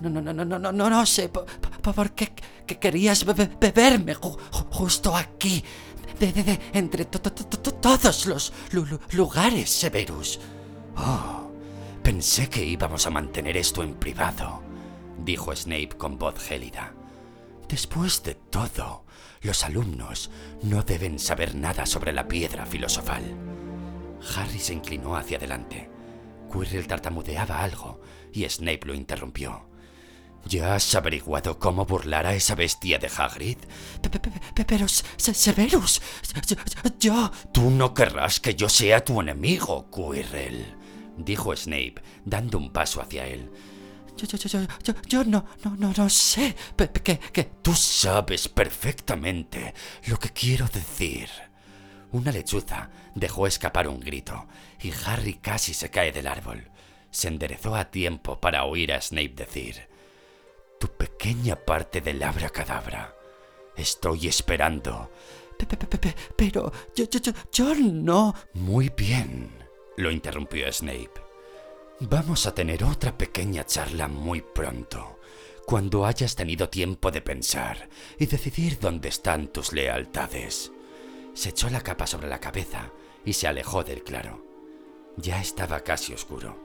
No, 0.00 0.08
no, 0.08 0.20
no, 0.20 0.32
no, 0.32 0.44
no, 0.44 0.58
no, 0.58 0.72
no, 0.72 0.90
no 0.90 1.06
sé 1.06 1.28
por, 1.28 1.46
qué 2.12 2.32
querías 2.78 3.24
beberme 3.24 4.14
justo 4.14 5.14
aquí, 5.14 5.62
de, 6.18 6.32
de, 6.32 6.42
de 6.42 6.60
entre 6.72 7.04
todos 7.04 8.26
los 8.26 8.52
lugares, 9.12 9.70
Severus. 9.70 10.40
Oh, 10.96 11.50
pensé 12.02 12.48
que 12.48 12.64
íbamos 12.64 13.06
a 13.06 13.10
mantener 13.10 13.56
esto 13.56 13.82
en 13.82 13.94
privado, 13.94 14.62
dijo 15.18 15.54
Snape 15.54 15.90
con 15.98 16.18
voz 16.18 16.38
gélida. 16.38 16.94
Después 17.68 18.22
de 18.22 18.34
todo, 18.34 19.04
los 19.42 19.64
alumnos 19.64 20.30
no 20.62 20.82
deben 20.82 21.18
saber 21.18 21.54
nada 21.54 21.86
sobre 21.86 22.12
la 22.12 22.26
piedra 22.26 22.66
filosofal. 22.66 23.22
Harry 24.36 24.58
se 24.58 24.74
inclinó 24.74 25.16
hacia 25.16 25.38
adelante. 25.38 25.88
Quirrell 26.50 26.86
tartamudeaba 26.86 27.62
algo 27.62 28.00
y 28.32 28.48
Snape 28.48 28.80
lo 28.84 28.94
interrumpió. 28.94 29.70
¿Ya 30.46 30.74
has 30.74 30.94
averiguado 30.94 31.58
cómo 31.58 31.84
burlar 31.84 32.26
a 32.26 32.34
esa 32.34 32.54
bestia 32.54 32.98
de 32.98 33.10
Hagrid? 33.14 33.58
Pero, 34.66 34.88
Severus, 34.88 36.00
yo... 36.98 37.30
Tú 37.52 37.70
no 37.70 37.92
querrás 37.92 38.40
que 38.40 38.54
yo 38.54 38.68
sea 38.68 39.04
tu 39.04 39.20
enemigo, 39.20 39.90
Quirrell, 39.90 40.76
dijo 41.16 41.54
Snape, 41.54 41.96
dando 42.24 42.58
un 42.58 42.72
paso 42.72 43.02
hacia 43.02 43.26
él. 43.26 43.50
Yo, 44.16 44.26
yo, 44.26 44.38
yo, 44.38 44.66
yo, 44.82 44.94
yo 45.06 45.24
no, 45.24 45.44
no, 45.64 45.76
no, 45.76 45.92
no 45.96 46.08
sé 46.10 46.56
que, 46.76 47.18
que... 47.18 47.44
Tú 47.62 47.74
sabes 47.74 48.48
perfectamente 48.48 49.74
lo 50.06 50.18
que 50.18 50.30
quiero 50.30 50.66
decir. 50.68 51.28
Una 52.12 52.32
lechuza 52.32 52.90
dejó 53.14 53.46
escapar 53.46 53.86
un 53.86 54.00
grito 54.00 54.46
y 54.80 54.92
Harry 55.06 55.34
casi 55.34 55.74
se 55.74 55.90
cae 55.90 56.12
del 56.12 56.26
árbol. 56.26 56.70
Se 57.10 57.28
enderezó 57.28 57.74
a 57.74 57.90
tiempo 57.90 58.40
para 58.40 58.64
oír 58.64 58.92
a 58.92 59.00
Snape 59.00 59.34
decir: 59.34 59.88
Tu 60.78 60.88
pequeña 60.88 61.56
parte 61.56 62.00
del 62.00 62.22
abracadabra. 62.22 63.14
Estoy 63.76 64.26
esperando. 64.26 65.10
Pero 66.36 66.72
yo, 66.94 67.04
yo, 67.10 67.20
yo, 67.20 67.32
yo 67.52 67.74
no. 67.74 68.34
Muy 68.54 68.90
bien, 68.96 69.50
lo 69.96 70.10
interrumpió 70.10 70.72
Snape. 70.72 71.20
Vamos 72.00 72.46
a 72.46 72.54
tener 72.54 72.82
otra 72.82 73.16
pequeña 73.16 73.64
charla 73.66 74.08
muy 74.08 74.40
pronto, 74.40 75.20
cuando 75.66 76.06
hayas 76.06 76.34
tenido 76.34 76.70
tiempo 76.70 77.10
de 77.10 77.20
pensar 77.20 77.90
y 78.18 78.24
decidir 78.24 78.78
dónde 78.80 79.10
están 79.10 79.48
tus 79.48 79.74
lealtades. 79.74 80.72
Se 81.34 81.50
echó 81.50 81.70
la 81.70 81.80
capa 81.80 82.06
sobre 82.06 82.28
la 82.28 82.40
cabeza 82.40 82.90
y 83.24 83.32
se 83.32 83.46
alejó 83.46 83.84
del 83.84 84.02
claro. 84.02 84.44
Ya 85.16 85.40
estaba 85.40 85.80
casi 85.80 86.12
oscuro, 86.12 86.56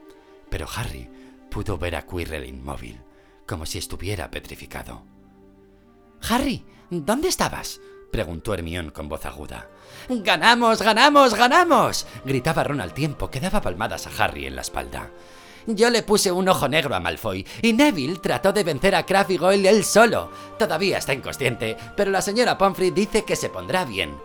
pero 0.50 0.66
Harry 0.74 1.08
pudo 1.50 1.78
ver 1.78 1.96
a 1.96 2.06
Quirrell 2.06 2.46
inmóvil, 2.46 3.00
como 3.46 3.66
si 3.66 3.78
estuviera 3.78 4.30
petrificado. 4.30 5.02
Harry, 6.28 6.64
¿dónde 6.90 7.28
estabas? 7.28 7.80
preguntó 8.10 8.54
Hermión 8.54 8.90
con 8.90 9.08
voz 9.08 9.26
aguda. 9.26 9.68
¡Ganamos, 10.08 10.80
ganamos, 10.80 11.34
ganamos! 11.34 12.06
gritaba 12.24 12.64
Ron 12.64 12.80
al 12.80 12.94
tiempo 12.94 13.30
que 13.30 13.40
daba 13.40 13.60
palmadas 13.60 14.06
a 14.06 14.24
Harry 14.24 14.46
en 14.46 14.56
la 14.56 14.62
espalda. 14.62 15.10
Yo 15.66 15.90
le 15.90 16.04
puse 16.04 16.30
un 16.30 16.48
ojo 16.48 16.68
negro 16.68 16.94
a 16.94 17.00
Malfoy 17.00 17.44
y 17.60 17.72
Neville 17.72 18.20
trató 18.20 18.52
de 18.52 18.62
vencer 18.62 18.94
a 18.94 19.04
Crabbe 19.04 19.34
y 19.34 19.36
Goyle 19.36 19.68
él 19.68 19.84
solo. 19.84 20.30
Todavía 20.58 20.98
está 20.98 21.12
inconsciente, 21.12 21.76
pero 21.96 22.12
la 22.12 22.22
señora 22.22 22.56
Pomfrey 22.56 22.92
dice 22.92 23.24
que 23.24 23.34
se 23.34 23.48
pondrá 23.48 23.84
bien. 23.84 24.16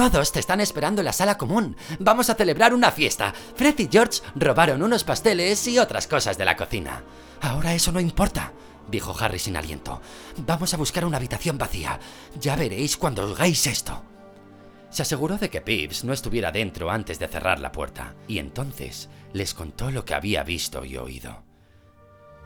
Todos 0.00 0.32
te 0.32 0.40
están 0.40 0.62
esperando 0.62 1.02
en 1.02 1.04
la 1.04 1.12
sala 1.12 1.36
común. 1.36 1.76
Vamos 1.98 2.30
a 2.30 2.34
celebrar 2.34 2.72
una 2.72 2.90
fiesta. 2.90 3.34
Fred 3.54 3.78
y 3.80 3.88
George 3.92 4.22
robaron 4.34 4.82
unos 4.82 5.04
pasteles 5.04 5.66
y 5.66 5.78
otras 5.78 6.06
cosas 6.06 6.38
de 6.38 6.46
la 6.46 6.56
cocina. 6.56 7.02
Ahora 7.42 7.74
eso 7.74 7.92
no 7.92 8.00
importa, 8.00 8.54
dijo 8.90 9.14
Harry 9.20 9.38
sin 9.38 9.58
aliento. 9.58 10.00
Vamos 10.38 10.72
a 10.72 10.78
buscar 10.78 11.04
una 11.04 11.18
habitación 11.18 11.58
vacía. 11.58 12.00
Ya 12.40 12.56
veréis 12.56 12.96
cuando 12.96 13.26
oigáis 13.26 13.66
esto. 13.66 14.02
Se 14.88 15.02
aseguró 15.02 15.36
de 15.36 15.50
que 15.50 15.60
Pips 15.60 16.02
no 16.04 16.14
estuviera 16.14 16.50
dentro 16.50 16.90
antes 16.90 17.18
de 17.18 17.28
cerrar 17.28 17.60
la 17.60 17.70
puerta, 17.70 18.14
y 18.26 18.38
entonces 18.38 19.10
les 19.34 19.52
contó 19.52 19.90
lo 19.90 20.06
que 20.06 20.14
había 20.14 20.44
visto 20.44 20.82
y 20.82 20.96
oído. 20.96 21.42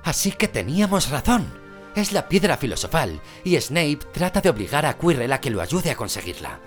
Así 0.03 0.33
que 0.33 0.49
teníamos 0.49 1.09
razón. 1.09 1.47
Es 1.95 2.11
la 2.11 2.29
piedra 2.29 2.57
filosofal, 2.57 3.21
y 3.45 3.61
Snape 3.61 4.01
trata 4.13 4.41
de 4.41 4.51
obligar 4.51 4.87
a 4.87 4.99
Quirrell 4.99 5.33
a 5.33 5.41
que 5.41 5.51
lo 5.51 5.63
ayude 5.63 5.93
a 5.93 5.97
conseguirla. 5.97 6.59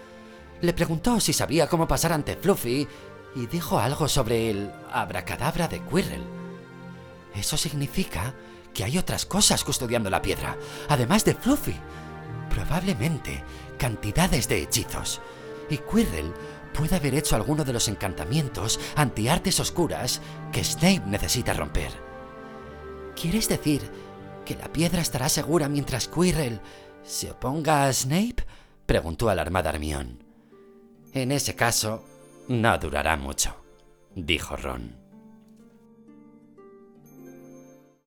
Le 0.61 0.73
preguntó 0.73 1.19
si 1.19 1.33
sabía 1.33 1.67
cómo 1.67 1.87
pasar 1.87 2.13
ante 2.13 2.35
Fluffy, 2.35 2.87
y 3.35 3.45
dijo 3.45 3.77
algo 3.79 4.07
sobre 4.07 4.49
el 4.49 4.71
abracadabra 4.91 5.67
de 5.67 5.79
Quirrell. 5.81 6.25
Eso 7.35 7.55
significa 7.55 8.33
que 8.73 8.83
hay 8.83 8.97
otras 8.97 9.25
cosas 9.25 9.63
custodiando 9.63 10.09
la 10.09 10.21
piedra, 10.21 10.57
además 10.89 11.23
de 11.23 11.35
Fluffy. 11.35 11.75
Probablemente 12.49 13.43
cantidades 13.77 14.47
de 14.47 14.63
hechizos 14.63 15.21
y 15.69 15.77
Quirrell 15.77 16.33
puede 16.73 16.95
haber 16.95 17.13
hecho 17.13 17.35
alguno 17.35 17.63
de 17.63 17.73
los 17.73 17.87
encantamientos 17.87 18.79
antiartes 18.95 19.59
oscuras 19.59 20.21
que 20.51 20.63
Snape 20.63 21.03
necesita 21.05 21.53
romper. 21.53 21.91
¿Quieres 23.19 23.49
decir 23.49 23.81
que 24.45 24.55
la 24.55 24.71
piedra 24.71 25.01
estará 25.01 25.29
segura 25.29 25.69
mientras 25.69 26.07
Quirrell 26.07 26.61
se 27.03 27.31
oponga 27.31 27.85
a 27.85 27.93
Snape? 27.93 28.45
preguntó 28.85 29.29
alarmada 29.29 29.69
Hermione. 29.71 30.26
En 31.17 31.31
ese 31.31 31.55
caso, 31.55 32.05
no 32.47 32.77
durará 32.77 33.17
mucho, 33.17 33.55
dijo 34.13 34.55
Ron. 34.55 35.06